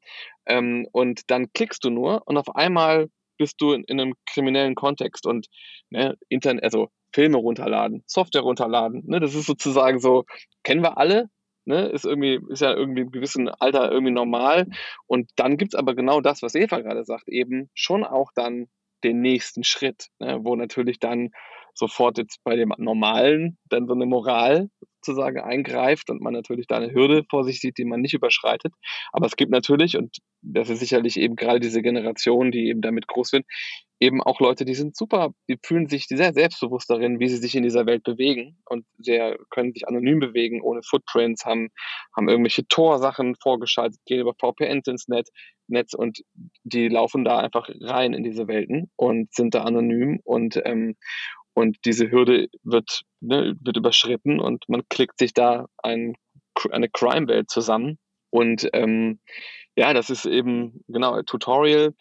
[0.47, 4.75] Ähm, und dann klickst du nur und auf einmal bist du in, in einem kriminellen
[4.75, 5.49] Kontext und
[5.91, 9.03] ne, Internet, also Filme runterladen, Software runterladen.
[9.07, 10.25] Ne, das ist sozusagen so,
[10.63, 11.29] kennen wir alle,
[11.67, 14.69] ne, ist irgendwie, ist ja irgendwie im gewissen Alter irgendwie normal.
[15.07, 18.69] Und dann gibt's aber genau das, was Eva gerade sagt, eben schon auch dann
[19.03, 21.31] den nächsten Schritt, ne, wo natürlich dann
[21.75, 24.71] sofort jetzt bei dem Normalen dann so eine Moral
[25.05, 28.73] sozusagen eingreift und man natürlich da eine Hürde vor sich sieht, die man nicht überschreitet.
[29.13, 33.07] Aber es gibt natürlich, und das ist sicherlich eben gerade diese Generation, die eben damit
[33.07, 33.45] groß wird,
[34.01, 37.55] eben auch Leute, die sind super, die fühlen sich sehr selbstbewusst darin, wie sie sich
[37.55, 41.69] in dieser Welt bewegen und sehr, können sich anonym bewegen, ohne Footprints, haben,
[42.17, 45.31] haben irgendwelche Tor-Sachen vorgeschaltet, gehen über VPNs ins Netz,
[45.69, 46.23] Netz und
[46.65, 50.97] die laufen da einfach rein in diese Welten und sind da anonym und, ähm,
[51.55, 56.17] und diese Hürde wird, ne, wird überschritten und man klickt sich da ein,
[56.71, 57.99] eine Crime-Welt zusammen
[58.31, 59.21] und ähm,
[59.77, 61.95] ja, das ist eben genau Tutorial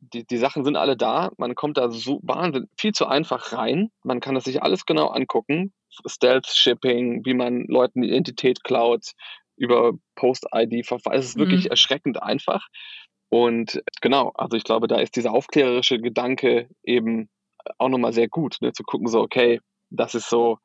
[0.00, 1.30] die, die Sachen sind alle da.
[1.36, 3.90] Man kommt da so wahnsinnig viel zu einfach rein.
[4.02, 5.72] Man kann das sich alles genau angucken.
[6.06, 9.12] Stealth-Shipping, wie man Leuten die Identität klaut,
[9.56, 11.18] über Post-ID-Verfahren.
[11.18, 11.42] Es ist mhm.
[11.42, 12.68] wirklich erschreckend einfach.
[13.28, 17.28] Und genau, also ich glaube, da ist dieser aufklärerische Gedanke eben
[17.78, 20.58] auch nochmal sehr gut, ne, zu gucken, so, okay, das ist so,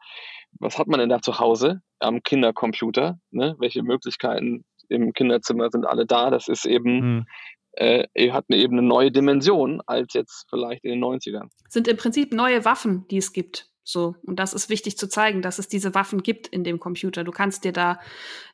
[0.59, 3.19] was hat man denn da zu Hause am Kindercomputer?
[3.31, 3.55] Ne?
[3.59, 6.29] Welche Möglichkeiten im Kinderzimmer sind alle da?
[6.29, 7.25] Das ist eben mhm
[7.77, 11.49] äh, hat eine, eben eine neue Dimension als jetzt vielleicht in den 90ern.
[11.69, 13.69] Sind im Prinzip neue Waffen, die es gibt.
[13.87, 17.23] So, und das ist wichtig zu zeigen, dass es diese Waffen gibt in dem Computer.
[17.23, 17.99] Du kannst dir da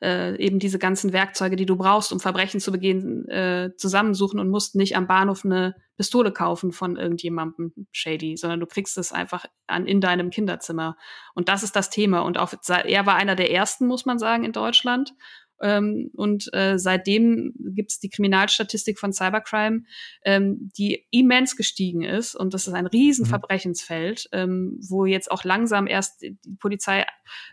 [0.02, 4.50] äh, eben diese ganzen Werkzeuge, die du brauchst, um Verbrechen zu begehen, äh, zusammensuchen und
[4.50, 9.46] musst nicht am Bahnhof eine Pistole kaufen von irgendjemandem shady, sondern du kriegst es einfach
[9.68, 10.98] an in deinem Kinderzimmer.
[11.34, 12.20] Und das ist das Thema.
[12.20, 15.14] Und auch er war einer der ersten, muss man sagen, in Deutschland.
[15.62, 19.84] Ähm, und äh, seitdem gibt es die Kriminalstatistik von Cybercrime,
[20.24, 22.36] ähm, die immens gestiegen ist.
[22.36, 24.40] Und das ist ein Riesenverbrechensfeld, mhm.
[24.40, 27.06] ähm, wo jetzt auch langsam erst die Polizei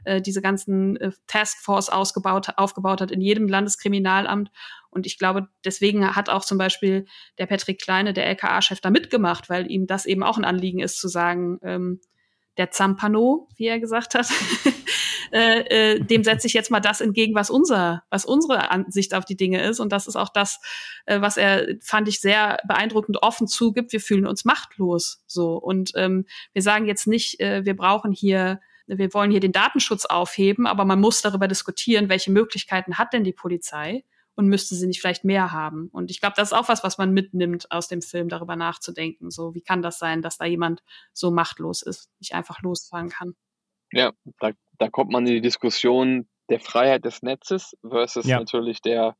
[0.04, 4.50] äh, diese ganzen äh, Taskforce ausgebaut, aufgebaut hat in jedem Landeskriminalamt.
[4.90, 7.06] Und ich glaube, deswegen hat auch zum Beispiel
[7.38, 10.98] der Patrick Kleine, der LKA-Chef, da mitgemacht, weil ihm das eben auch ein Anliegen ist,
[10.98, 12.00] zu sagen, ähm,
[12.58, 14.28] der Zampano, wie er gesagt hat,
[15.32, 19.24] äh, äh, dem setze ich jetzt mal das entgegen, was unser, was unsere Ansicht auf
[19.24, 19.80] die Dinge ist.
[19.80, 20.60] Und das ist auch das,
[21.06, 23.92] äh, was er, fand ich, sehr beeindruckend offen zugibt.
[23.92, 25.56] Wir fühlen uns machtlos so.
[25.56, 30.06] Und ähm, wir sagen jetzt nicht, äh, wir brauchen hier wir wollen hier den Datenschutz
[30.06, 34.02] aufheben, aber man muss darüber diskutieren, welche Möglichkeiten hat denn die Polizei
[34.38, 35.88] und müsste sie nicht vielleicht mehr haben.
[35.90, 39.32] Und ich glaube, das ist auch was, was man mitnimmt aus dem Film, darüber nachzudenken.
[39.32, 43.34] So, wie kann das sein, dass da jemand so machtlos ist, nicht einfach losfahren kann?
[43.90, 48.38] Ja, da, da kommt man in die Diskussion der Freiheit des Netzes versus Ja.
[48.38, 49.16] natürlich der,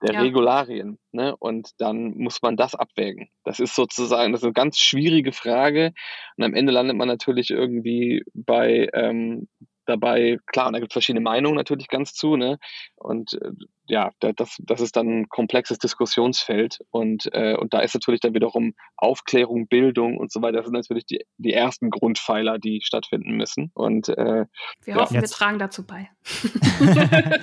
[0.00, 0.20] der Ja.
[0.20, 1.00] Regularien.
[1.10, 1.34] Ne?
[1.36, 3.30] Und dann muss man das abwägen.
[3.42, 5.92] Das ist sozusagen, das ist eine ganz schwierige Frage.
[6.36, 9.48] Und am Ende landet man natürlich irgendwie bei ähm,
[9.86, 12.58] dabei, klar, und da gibt es verschiedene Meinungen natürlich ganz zu, ne?
[12.96, 13.50] Und äh,
[13.86, 16.78] ja, da- das, das ist dann ein komplexes Diskussionsfeld.
[16.90, 20.58] Und, äh, und da ist natürlich dann wiederum Aufklärung, Bildung und so weiter.
[20.58, 23.70] Das sind natürlich die, die ersten Grundpfeiler, die stattfinden müssen.
[23.74, 24.46] Und äh,
[24.84, 25.00] Wir Ja.
[25.00, 26.08] hoffen, wir Jetzt- tragen dazu bei.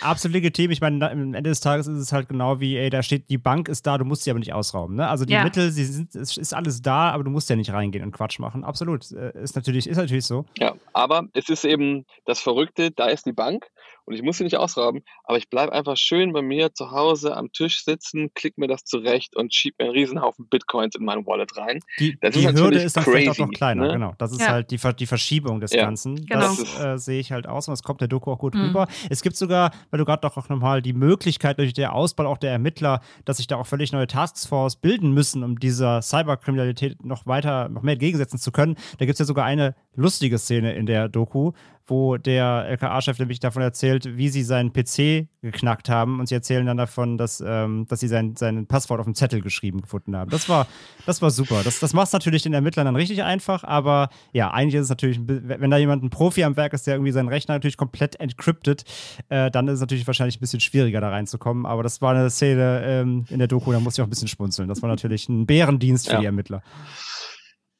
[0.00, 0.70] Absolut legitim.
[0.70, 3.38] Ich meine, am Ende des Tages ist es halt genau wie, ey, da steht, die
[3.38, 4.96] Bank ist da, du musst sie aber nicht ausrauben.
[4.96, 5.08] Ne?
[5.08, 5.44] Also die Ja.
[5.44, 8.38] Mittel, sie sind, es ist alles da, aber du musst ja nicht reingehen und Quatsch
[8.38, 8.64] machen.
[8.64, 9.10] Absolut.
[9.12, 10.44] Äh, Ist natürlich, ist natürlich so.
[10.58, 13.66] Ja, aber es ist eben das Verrückte, da ist die Bank
[14.04, 17.36] und ich muss sie nicht ausrauben, aber ich bleibe einfach schön bei mir zu Hause
[17.36, 21.24] am Tisch sitzen, klick mir das zurecht und schieb mir einen Riesenhaufen Bitcoins in mein
[21.26, 21.80] Wallet rein.
[21.98, 23.92] Die, Das die ist Hürde ist dann vielleicht auch crazy, noch kleiner, ne?
[23.94, 24.14] genau.
[24.18, 24.48] Das ist Ja.
[24.48, 26.26] halt die, die Verschiebung des Ja, Ganzen.
[26.26, 26.40] genau.
[26.40, 28.62] Das äh, sehe ich halt aus und das kommt der Doku auch gut Mhm.
[28.66, 28.88] rüber.
[29.10, 32.38] Es gibt sogar, weil du gerade doch auch nochmal die Möglichkeit durch den Ausbau auch
[32.38, 37.26] der Ermittler, dass sich da auch völlig neue Taskforce bilden müssen, um dieser Cyberkriminalität noch
[37.26, 38.76] weiter, noch mehr entgegensetzen zu können.
[38.98, 41.52] Da gibt es ja sogar eine lustige Szene in der Doku,
[41.92, 46.64] wo der LKA-Chef nämlich davon erzählt, wie sie seinen PC geknackt haben und sie erzählen
[46.64, 50.30] dann davon, dass, ähm, dass sie sein, sein Passwort auf dem Zettel geschrieben gefunden haben.
[50.30, 50.66] Das war,
[51.04, 51.60] das war super.
[51.62, 54.88] Das, das macht es natürlich den Ermittlern dann richtig einfach, aber ja, eigentlich ist es
[54.88, 58.16] natürlich, wenn da jemand ein Profi am Werk ist, der irgendwie seinen Rechner natürlich komplett
[58.18, 58.84] encryptet,
[59.28, 61.66] äh, dann ist es natürlich wahrscheinlich ein bisschen schwieriger da reinzukommen.
[61.66, 64.28] Aber das war eine Szene ähm, in der Doku, da musste ich auch ein bisschen
[64.28, 64.68] schmunzeln.
[64.68, 66.20] Das war natürlich ein Bärendienst für Ja.
[66.20, 66.62] die Ermittler.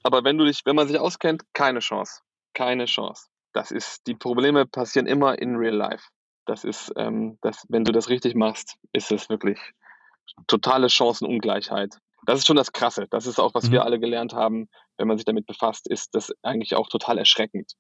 [0.03, 2.21] Aber wenn du dich, wenn man sich auskennt, keine Chance.
[2.55, 3.29] Keine Chance.
[3.53, 6.09] Das ist, die Probleme passieren immer in real life.
[6.47, 9.59] Das ist, ähm, das, wenn du das richtig machst, ist es wirklich
[10.47, 11.99] totale Chancenungleichheit.
[12.25, 13.07] Das ist schon das Krasse.
[13.11, 13.73] Das ist auch, was Mhm.
[13.73, 17.73] wir alle gelernt haben, wenn man sich damit befasst, ist das eigentlich auch total erschreckend.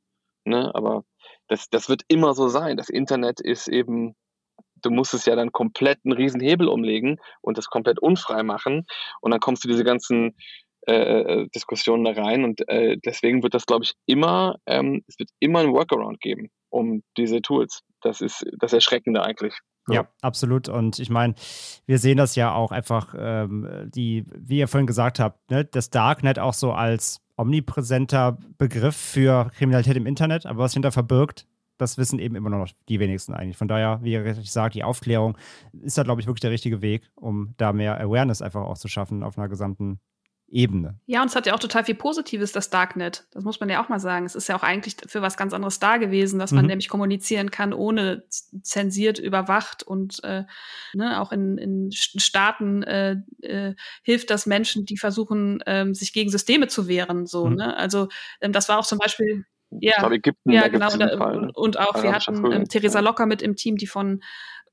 [0.44, 0.74] Ne?
[0.74, 1.04] Aber
[1.48, 2.76] das, das wird immer so sein.
[2.76, 4.16] Das Internet ist eben,
[4.76, 8.86] du musst es ja dann komplett einen riesen Hebel umlegen und das komplett unfrei machen.
[9.20, 10.36] Und dann kommst du diese ganzen
[10.86, 12.44] äh, äh, Diskussionen da rein.
[12.44, 16.50] Und äh, deswegen wird das, glaube ich, immer, ähm, es wird immer ein Workaround geben
[16.70, 17.80] um diese Tools.
[18.00, 19.54] Das ist das Erschreckende eigentlich.
[19.88, 20.68] Ja, absolut.
[20.68, 21.34] Und ich meine,
[21.86, 25.90] wir sehen das ja auch einfach, ähm, die, wie ihr vorhin gesagt habt, ne, das
[25.90, 31.46] Darknet auch so als omnipräsenter Begriff für Kriminalität im Internet, aber was hinter verbirgt,
[31.78, 33.56] das wissen eben immer noch die wenigsten eigentlich.
[33.56, 35.36] Von daher, wie ihr richtig sagt, die Aufklärung
[35.80, 38.88] ist da, glaube ich, wirklich der richtige Weg, um da mehr Awareness einfach auch zu
[38.88, 39.98] schaffen auf einer gesamten
[40.52, 41.00] Ebene.
[41.06, 43.24] Ja, und es hat ja auch total viel Positives, das Darknet.
[43.32, 44.26] Das muss man ja auch mal sagen.
[44.26, 46.68] Es ist ja auch eigentlich für was ganz anderes da gewesen, dass man Mhm.
[46.68, 48.24] nämlich kommunizieren kann, ohne
[48.62, 50.44] zensiert, überwacht und äh,
[50.94, 56.30] ne, auch in, in Staaten äh, äh, hilft das Menschen, die versuchen, ähm, sich gegen
[56.30, 57.26] Systeme zu wehren.
[57.26, 57.56] So, Mhm.
[57.56, 57.76] ne?
[57.76, 58.08] Also
[58.40, 59.44] ähm, das war auch zum Beispiel
[59.80, 60.00] Ich Ja.
[60.00, 60.92] glaube, Ägypten, ja, da genau.
[60.92, 61.36] Und, diesen Fall.
[61.36, 61.52] und, Ne?
[61.54, 63.00] und auch, wir Arabischer hatten ähm, Theresa.
[63.00, 64.22] Locker mit im Team, die von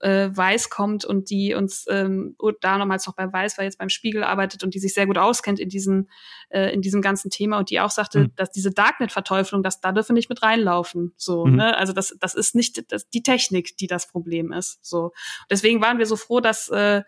[0.01, 3.89] äh, Weiß kommt und die uns ähm, da nochmals noch bei Weiß, weil jetzt beim
[3.89, 6.07] Spiegel arbeitet und die sich sehr gut auskennt in diesem,
[6.49, 8.31] äh, in diesem ganzen Thema und die auch sagte, Mhm.
[8.35, 11.13] dass diese Darknet-Verteuflung, dass da dürfen wir nicht mit reinlaufen.
[11.17, 11.55] So, Mhm.
[11.57, 11.77] ne?
[11.77, 14.79] Also das, das ist nicht das, die Technik, die das Problem ist.
[14.81, 15.11] So.
[15.49, 17.03] Deswegen waren wir so froh, dass äh,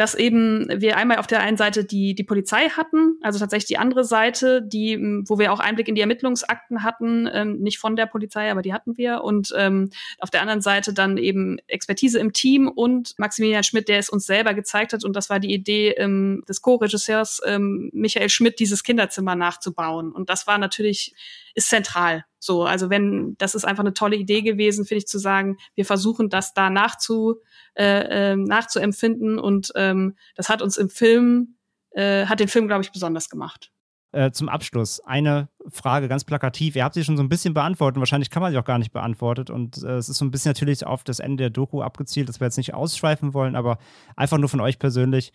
[0.00, 3.76] dass eben wir einmal auf der einen Seite die, die Polizei hatten, also tatsächlich die
[3.76, 7.96] andere Seite, die, m, wo wir auch Einblick in die Ermittlungsakten hatten, ähm, nicht von
[7.96, 9.22] der Polizei, aber die hatten wir.
[9.22, 13.98] Und ähm, auf der anderen Seite dann eben Expertise im Team und Maximilian Schmidt, der
[13.98, 15.04] es uns selber gezeigt hat.
[15.04, 20.12] Und das war die Idee ähm, des Co-Regisseurs ähm, Michael Schmidt, dieses Kinderzimmer nachzubauen.
[20.12, 21.12] Und das war natürlich,
[21.54, 22.24] ist zentral.
[22.40, 25.84] So, also wenn, das ist einfach eine tolle Idee gewesen, finde ich, zu sagen, wir
[25.84, 27.36] versuchen das da nachzu,
[27.74, 31.56] äh, ähm, nachzuempfinden und ähm, das hat uns im Film,
[31.90, 33.70] äh, hat den Film, glaube ich, besonders gemacht.
[34.12, 36.74] Äh, zum Abschluss eine Frage ganz plakativ.
[36.74, 37.96] Ihr habt sie schon so ein bisschen beantwortet.
[37.96, 39.50] und Wahrscheinlich kann man sie auch gar nicht beantwortet.
[39.50, 42.40] Und äh, es ist so ein bisschen natürlich auf das Ende der Doku abgezielt, dass
[42.40, 43.78] wir jetzt nicht ausschweifen wollen, aber
[44.16, 45.32] einfach nur von euch persönlich.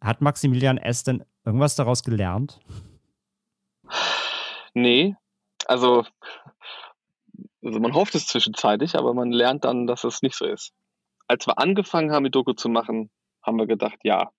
[0.00, 1.02] Hat Maximilian S.
[1.02, 2.58] denn irgendwas daraus gelernt?
[4.72, 5.16] Nee,
[5.70, 6.04] also,
[7.62, 10.72] also man hofft es zwischenzeitlich, aber man lernt dann, dass es nicht so ist.
[11.28, 13.10] Als wir angefangen haben, die Doku zu machen,
[13.42, 14.30] haben wir gedacht, ja.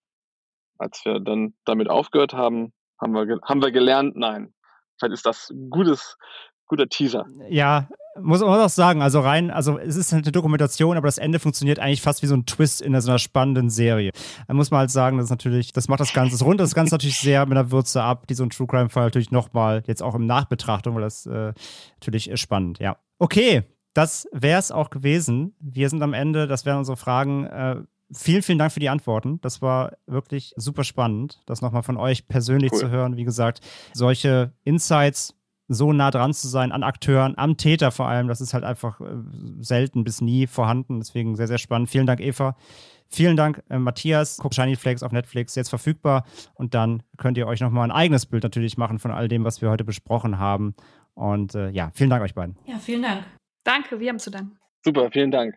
[0.78, 4.54] Als wir dann damit aufgehört haben, haben wir, haben wir gelernt, nein.
[4.98, 6.18] Vielleicht ist das ein gutes,
[6.72, 7.26] guter Teaser.
[7.50, 11.38] Ja, muss man auch sagen, also rein, also es ist eine Dokumentation, aber das Ende
[11.38, 14.12] funktioniert eigentlich fast wie so ein Twist in so einer spannenden Serie.
[14.48, 16.74] Da muss man halt sagen, das ist natürlich, das macht das Ganze, das rundet das
[16.74, 19.84] Ganze natürlich sehr mit einer Würze ab, die so ein True Crime Fall natürlich nochmal,
[19.86, 21.54] jetzt auch im Nachbetrachtung, weil das äh,
[22.00, 22.96] natürlich ist spannend, ja.
[23.20, 23.64] Okay,
[23.94, 25.54] das wäre es auch gewesen.
[25.60, 27.46] Wir sind am Ende, das wären unsere Fragen.
[27.48, 27.76] Äh,
[28.14, 29.42] vielen, vielen Dank für die Antworten.
[29.42, 32.80] Das war wirklich super spannend, das nochmal von euch persönlich cool.
[32.80, 33.18] zu hören.
[33.18, 33.60] Wie gesagt,
[33.94, 35.36] solche Insights
[35.74, 39.00] so nah dran zu sein an Akteuren, am Täter vor allem, das ist halt einfach
[39.00, 39.06] äh,
[39.60, 41.00] selten bis nie vorhanden.
[41.00, 41.90] Deswegen sehr, sehr spannend.
[41.90, 42.56] Vielen Dank, Eva.
[43.08, 44.38] Vielen Dank, äh, Matthias.
[44.38, 46.26] Guckt Shiny Flakes auf Netflix jetzt verfügbar.
[46.54, 49.62] Und dann könnt ihr euch nochmal ein eigenes Bild natürlich machen von all dem, was
[49.62, 50.76] wir heute besprochen haben.
[51.14, 52.58] Und äh, ja, vielen Dank euch beiden.
[52.66, 53.24] Ja, vielen Dank.
[53.64, 54.58] Danke, wir haben zu danken.
[54.84, 55.56] Super, vielen Dank.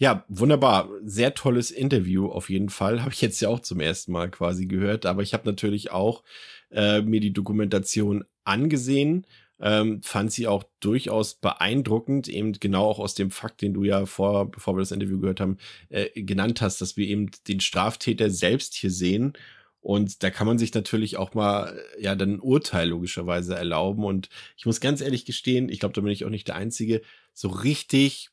[0.00, 0.88] Ja, wunderbar.
[1.04, 3.02] Sehr tolles Interview auf jeden Fall.
[3.02, 5.06] Habe ich jetzt ja auch zum ersten Mal quasi gehört.
[5.06, 6.22] Aber ich habe natürlich auch
[6.70, 9.26] äh, mir die Dokumentation angesehen.
[9.60, 14.06] Ähm, fand sie auch durchaus beeindruckend, eben genau auch aus dem Fakt, den du ja
[14.06, 18.30] vor, bevor wir das Interview gehört haben, äh, genannt hast, dass wir eben den Straftäter
[18.30, 19.32] selbst hier sehen.
[19.80, 24.04] Und da kann man sich natürlich auch mal, äh, ja, dann ein Urteil logischerweise erlauben.
[24.04, 27.02] Und ich muss ganz ehrlich gestehen, ich glaube, da bin ich auch nicht der Einzige,
[27.34, 28.30] so richtig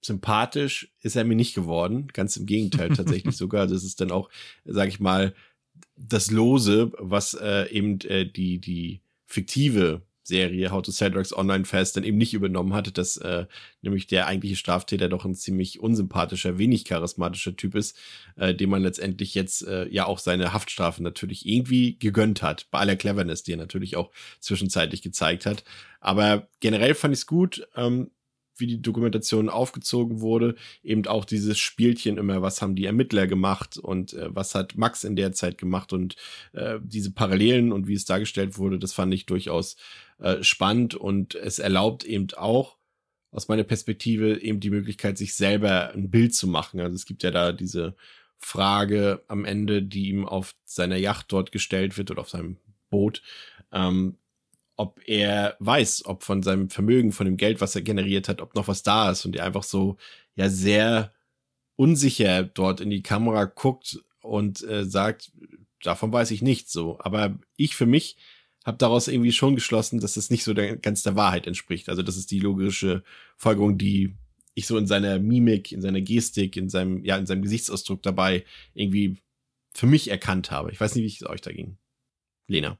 [0.00, 2.08] sympathisch ist er mir nicht geworden.
[2.12, 3.66] Ganz im Gegenteil tatsächlich sogar.
[3.66, 4.30] Das ist dann auch,
[4.64, 5.34] sage ich mal,
[5.96, 11.64] das Lose, was äh, eben äh, die, die fiktive Serie How to Sell Drugs Online
[11.64, 13.46] Fast dann eben nicht übernommen hatte, dass äh,
[13.80, 17.96] nämlich der eigentliche Straftäter doch ein ziemlich unsympathischer, wenig charismatischer Typ ist,
[18.36, 22.78] äh, dem man letztendlich jetzt äh, ja auch seine Haftstrafe natürlich irgendwie gegönnt hat, bei
[22.78, 25.64] aller Cleverness, die er natürlich auch zwischenzeitlich gezeigt hat.
[26.00, 27.66] Aber generell fand ich es gut.
[27.74, 28.10] Ähm,
[28.60, 33.78] wie die Dokumentation aufgezogen wurde, eben auch dieses Spielchen immer, was haben die Ermittler gemacht
[33.78, 36.16] und äh, was hat Max in der Zeit gemacht und
[36.52, 39.76] äh, diese Parallelen und wie es dargestellt wurde, das fand ich durchaus
[40.18, 42.76] äh, spannend und es erlaubt eben auch
[43.30, 46.80] aus meiner Perspektive eben die Möglichkeit, sich selber ein Bild zu machen.
[46.80, 47.94] Also es gibt ja da diese
[48.38, 52.56] Frage am Ende, die ihm auf seiner Yacht dort gestellt wird oder auf seinem
[52.90, 53.22] Boot.
[53.72, 54.16] Ähm,
[54.78, 58.54] ob er weiß, ob von seinem Vermögen, von dem Geld, was er generiert hat, ob
[58.54, 59.96] noch was da ist und er einfach so
[60.36, 61.12] ja sehr
[61.74, 65.32] unsicher dort in die Kamera guckt und äh, sagt,
[65.82, 66.96] davon weiß ich nichts so.
[67.00, 68.16] Aber ich für mich
[68.64, 71.88] habe daraus irgendwie schon geschlossen, dass es nicht so der, ganz der Wahrheit entspricht.
[71.88, 73.02] Also das ist die logische
[73.36, 74.14] Folgerung, die
[74.54, 78.44] ich so in seiner Mimik, in seiner Gestik, in seinem, ja, in seinem Gesichtsausdruck dabei
[78.74, 79.16] irgendwie
[79.74, 80.70] für mich erkannt habe.
[80.70, 81.78] Ich weiß nicht, wie es euch da ging.
[82.46, 82.78] Lena.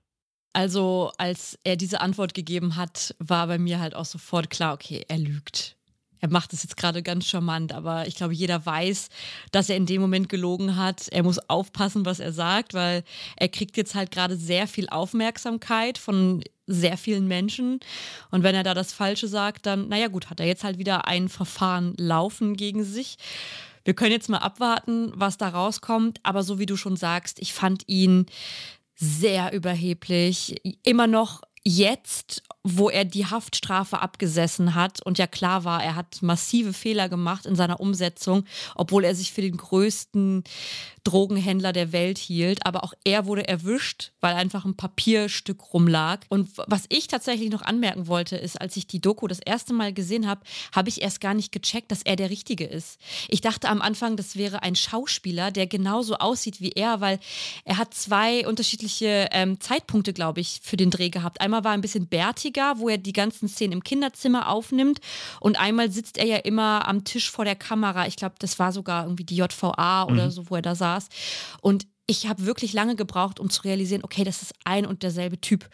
[0.58, 5.04] Also, als er diese Antwort gegeben hat, war bei mir halt auch sofort klar, okay,
[5.06, 5.76] er lügt.
[6.18, 9.08] Er macht es jetzt gerade ganz charmant, aber ich glaube, jeder weiß,
[9.52, 11.06] dass er in dem Moment gelogen hat.
[11.10, 13.04] Er muss aufpassen, was er sagt, weil
[13.36, 17.78] er kriegt jetzt halt gerade sehr viel Aufmerksamkeit von sehr vielen Menschen.
[18.32, 21.06] Und wenn er da das Falsche sagt, dann, naja gut, hat er jetzt halt wieder
[21.06, 23.16] ein Verfahren laufen gegen sich.
[23.84, 26.18] Wir können jetzt mal abwarten, was da rauskommt.
[26.24, 28.26] Aber so wie du schon sagst, ich fand ihn
[28.98, 32.42] sehr überheblich, immer noch jetzt,
[32.76, 37.46] wo er die Haftstrafe abgesessen hat und ja klar war, er hat massive Fehler gemacht
[37.46, 38.44] in seiner Umsetzung,
[38.74, 40.44] obwohl er sich für den größten
[41.08, 42.66] Drogenhändler der Welt hielt.
[42.66, 46.20] Aber auch er wurde erwischt, weil einfach ein Papierstück rumlag.
[46.28, 49.92] Und was ich tatsächlich noch anmerken wollte, ist, als ich die Doku das erste Mal
[49.92, 50.42] gesehen habe,
[50.74, 52.98] habe ich erst gar nicht gecheckt, dass er der Richtige ist.
[53.28, 57.18] Ich dachte am Anfang, das wäre ein Schauspieler, der genauso aussieht wie er, weil
[57.64, 61.40] er hat zwei unterschiedliche ähm, Zeitpunkte, glaube ich, für den Dreh gehabt.
[61.40, 65.00] Einmal war er ein bisschen bärtiger, wo er die ganzen Szenen im Kinderzimmer aufnimmt.
[65.40, 68.06] Und einmal sitzt er ja immer am Tisch vor der Kamera.
[68.06, 70.30] Ich glaube, das war sogar irgendwie die JVA oder mhm.
[70.30, 71.08] so, wo er da saß saß.
[71.60, 75.40] Und ich habe wirklich lange gebraucht, um zu realisieren, okay, das ist ein und derselbe
[75.40, 75.68] Typ.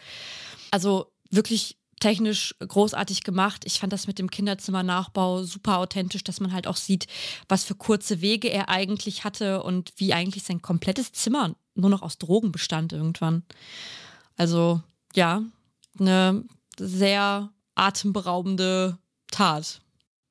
[0.70, 3.64] Also wirklich technisch großartig gemacht.
[3.64, 7.06] Ich fand das mit dem Kinderzimmernachbau super authentisch, dass man halt auch sieht,
[7.48, 12.02] was für kurze Wege er eigentlich hatte und wie eigentlich sein komplettes Zimmer nur noch
[12.02, 13.44] aus Drogen bestand irgendwann.
[14.36, 14.82] Also
[15.14, 15.42] ja,
[15.98, 16.44] eine
[16.78, 18.98] sehr atemberaubende
[19.30, 19.80] Tat.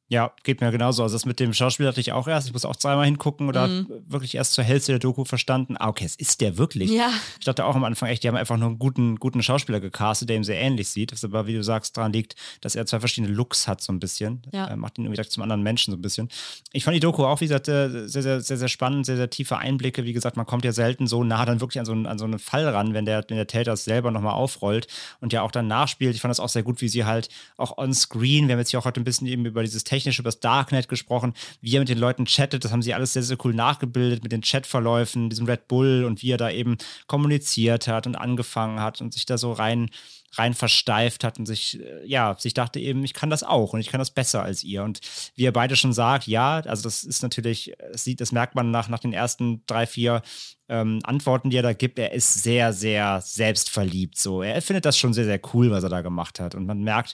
[0.10, 1.02] Ja, geht mir genauso.
[1.02, 2.48] Also das mit dem Schauspieler hatte ich auch erst.
[2.48, 3.88] Ich muss auch zweimal hingucken oder mhm.
[4.06, 5.76] wirklich erst zur Hälfte der Doku verstanden.
[5.80, 6.92] Ah, okay, es ist der wirklich.
[6.92, 7.10] Ja.
[7.40, 10.30] Ich dachte auch am Anfang echt, die haben einfach nur einen guten, guten Schauspieler gecastet,
[10.30, 11.14] der ihm sehr ähnlich sieht.
[11.14, 14.00] Was aber, wie du sagst, daran liegt, dass er zwei verschiedene Looks hat, so ein
[14.00, 14.44] bisschen.
[14.52, 14.68] Ja.
[14.68, 16.30] Äh, macht ihn irgendwie zum anderen Menschen so ein bisschen.
[16.74, 19.30] Ich fand die Doku auch, wie gesagt, äh, sehr, sehr, sehr, sehr spannend, sehr, sehr
[19.30, 20.04] tiefe Einblicke.
[20.04, 22.26] Wie gesagt, man kommt ja selten so nah dann wirklich an so, einen, an so
[22.26, 24.88] einen Fall ran, wenn der, wenn der Täter es selber nochmal aufrollt
[25.22, 26.14] und ja auch dann nachspielt.
[26.14, 28.72] Ich fand das auch sehr gut, wie sie halt auch on screen, wir haben jetzt
[28.72, 31.80] ja auch heute ein bisschen eben über dieses technisch über das Darknet gesprochen, wie er
[31.80, 32.66] mit den Leuten chattet.
[32.66, 36.24] Das haben sie alles sehr, sehr cool nachgebildet mit den Chatverläufen, diesem Red Bull und
[36.24, 39.90] wie er da eben kommuniziert hat und angefangen hat und sich da so rein
[40.36, 43.80] rein versteift hat und sich, äh, ja, sich dachte eben, ich kann das auch und
[43.80, 44.84] ich kann das besser als ihr.
[44.84, 45.00] Und
[45.36, 48.90] wie ihr beide schon sagt, ja, also das ist natürlich, das, das merkt man nach,
[48.90, 50.24] nach den ersten drei, vier
[50.70, 54.18] ähm, Antworten, die er da gibt, er ist sehr, sehr selbstverliebt.
[54.18, 56.56] So, er findet das schon sehr, sehr cool, was er da gemacht hat.
[56.56, 57.14] Und man merkt,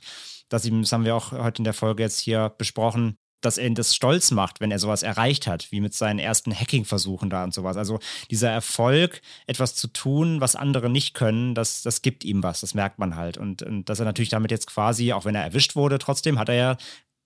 [0.50, 3.68] dass ihm, das haben wir auch heute in der Folge jetzt hier besprochen, dass er
[3.68, 7.44] ihn das stolz macht, wenn er sowas erreicht hat, wie mit seinen ersten Hacking-Versuchen da
[7.44, 7.78] und sowas.
[7.78, 12.62] Also dieser Erfolg, etwas zu tun, was andere nicht können, das, das gibt ihm was,
[12.62, 13.38] das merkt man halt.
[13.38, 16.50] Und, und dass er natürlich damit jetzt quasi, auch wenn er erwischt wurde, trotzdem hat
[16.50, 16.78] er ja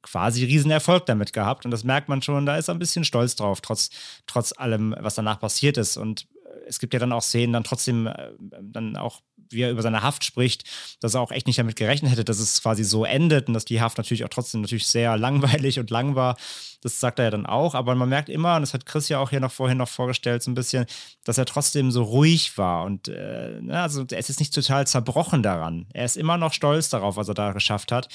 [0.03, 1.65] quasi riesen Erfolg damit gehabt.
[1.65, 3.89] Und das merkt man schon, da ist er ein bisschen stolz drauf, trotz,
[4.27, 5.97] trotz allem, was danach passiert ist.
[5.97, 6.27] Und
[6.67, 10.03] es gibt ja dann auch Szenen, dann trotzdem äh, dann auch, wie er über seine
[10.03, 10.63] Haft spricht,
[10.99, 13.65] dass er auch echt nicht damit gerechnet hätte, dass es quasi so endet und dass
[13.65, 16.37] die Haft natürlich auch trotzdem natürlich sehr langweilig und lang war.
[16.81, 19.19] Das sagt er ja dann auch, aber man merkt immer, und das hat Chris ja
[19.19, 20.85] auch hier noch vorhin noch vorgestellt, so ein bisschen,
[21.23, 25.43] dass er trotzdem so ruhig war und äh, also er ist jetzt nicht total zerbrochen
[25.43, 25.87] daran.
[25.93, 28.07] Er ist immer noch stolz darauf, was er da geschafft hat.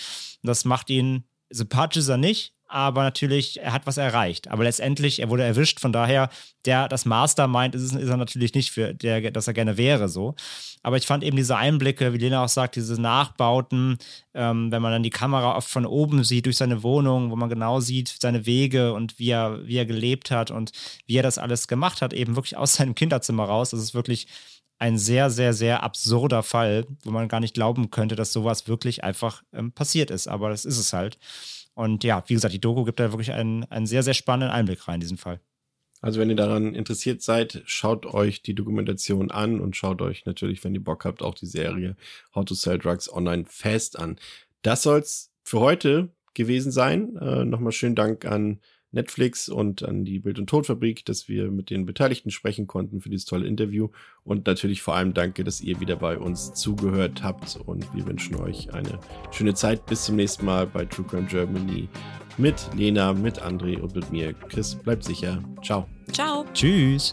[0.42, 4.48] Und das macht ihn sympathisch ist er nicht, aber natürlich, er hat was erreicht.
[4.48, 6.28] Aber letztendlich, er wurde erwischt, von daher,
[6.66, 10.34] der das Mastermind ist, ist er natürlich nicht für der, dass er gerne wäre so.
[10.82, 13.96] Aber ich fand eben diese Einblicke, wie Lena auch sagt, diese Nachbauten,
[14.34, 17.48] ähm, wenn man dann die Kamera oft von oben sieht durch seine Wohnung, wo man
[17.48, 20.72] genau sieht seine Wege und wie er, wie er gelebt hat und
[21.06, 23.70] wie er das alles gemacht hat, eben wirklich aus seinem Kinderzimmer raus.
[23.70, 24.26] Das ist wirklich
[24.78, 29.02] ein sehr, sehr, sehr absurder Fall, wo man gar nicht glauben könnte, dass sowas wirklich
[29.02, 30.28] einfach ähm, passiert ist.
[30.28, 31.18] Aber das ist es halt.
[31.78, 34.88] Und ja, wie gesagt, die Doku gibt da wirklich einen, einen sehr, sehr spannenden Einblick
[34.88, 35.38] rein in diesen Fall.
[36.00, 40.64] Also wenn ihr daran interessiert seid, schaut euch die Dokumentation an und schaut euch natürlich,
[40.64, 41.94] wenn ihr Bock habt, auch die Serie
[42.34, 44.18] How to Sell Drugs Online Fast an.
[44.62, 47.16] Das soll's für heute gewesen sein.
[47.16, 48.58] Äh, Nochmal schönen Dank an
[48.91, 53.11] Netflix und an die Bild- und Tonfabrik, dass wir mit den Beteiligten sprechen konnten für
[53.11, 53.89] dieses tolle Interview.
[54.24, 57.57] Und natürlich vor allem danke, dass ihr wieder bei uns zugehört habt.
[57.66, 58.99] Und wir wünschen euch eine
[59.30, 59.86] schöne Zeit.
[59.86, 61.89] Bis zum nächsten Mal bei True Crime Germany
[62.39, 64.32] mit Lena, mit André und mit mir.
[64.32, 65.43] Chris, bleibt sicher.
[65.62, 65.86] Ciao.
[66.12, 66.45] Ciao.
[66.55, 67.12] Tschüss.